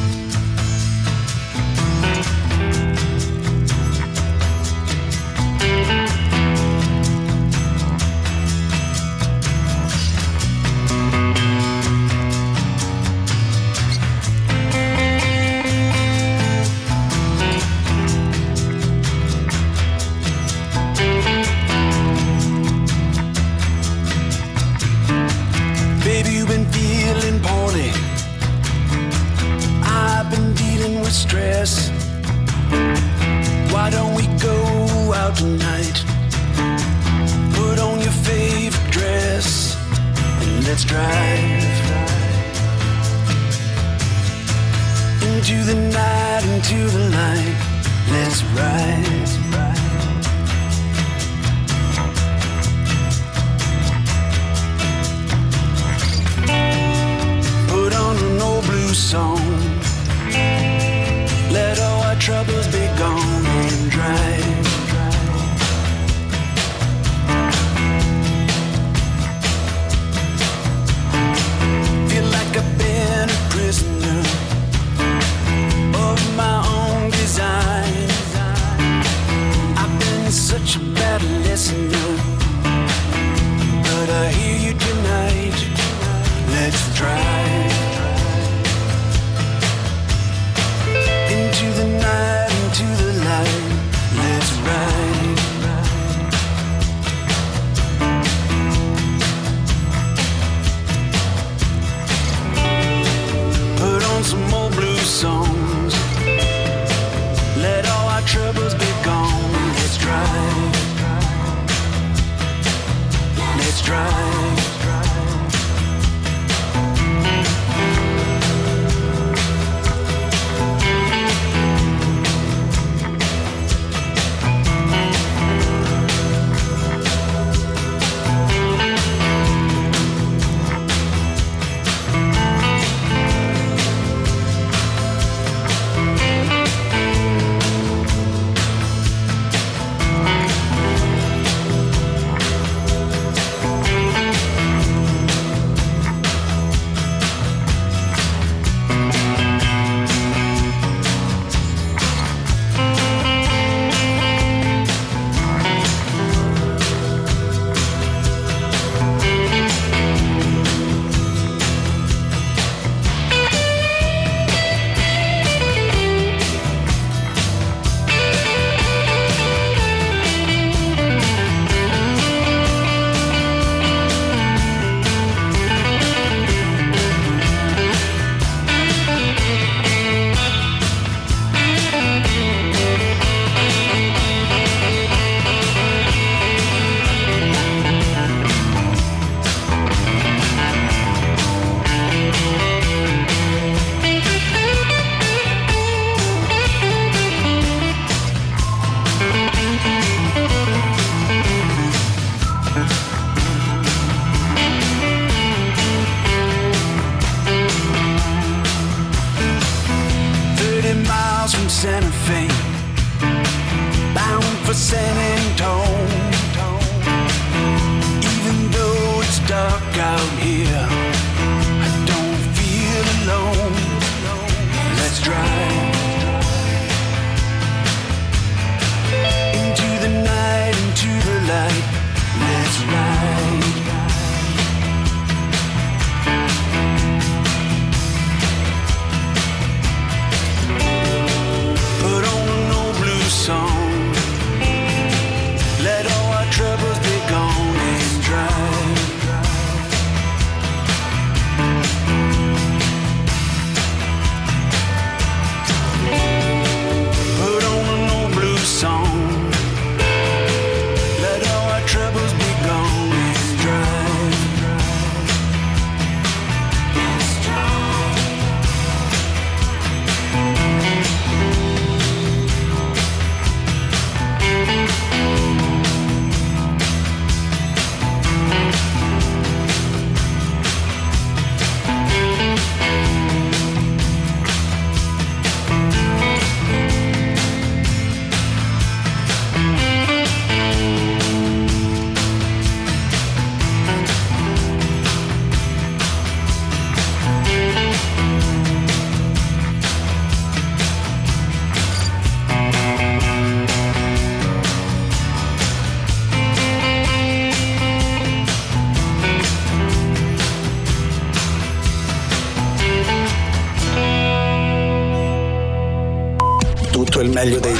[61.51, 62.60] Let all our troubles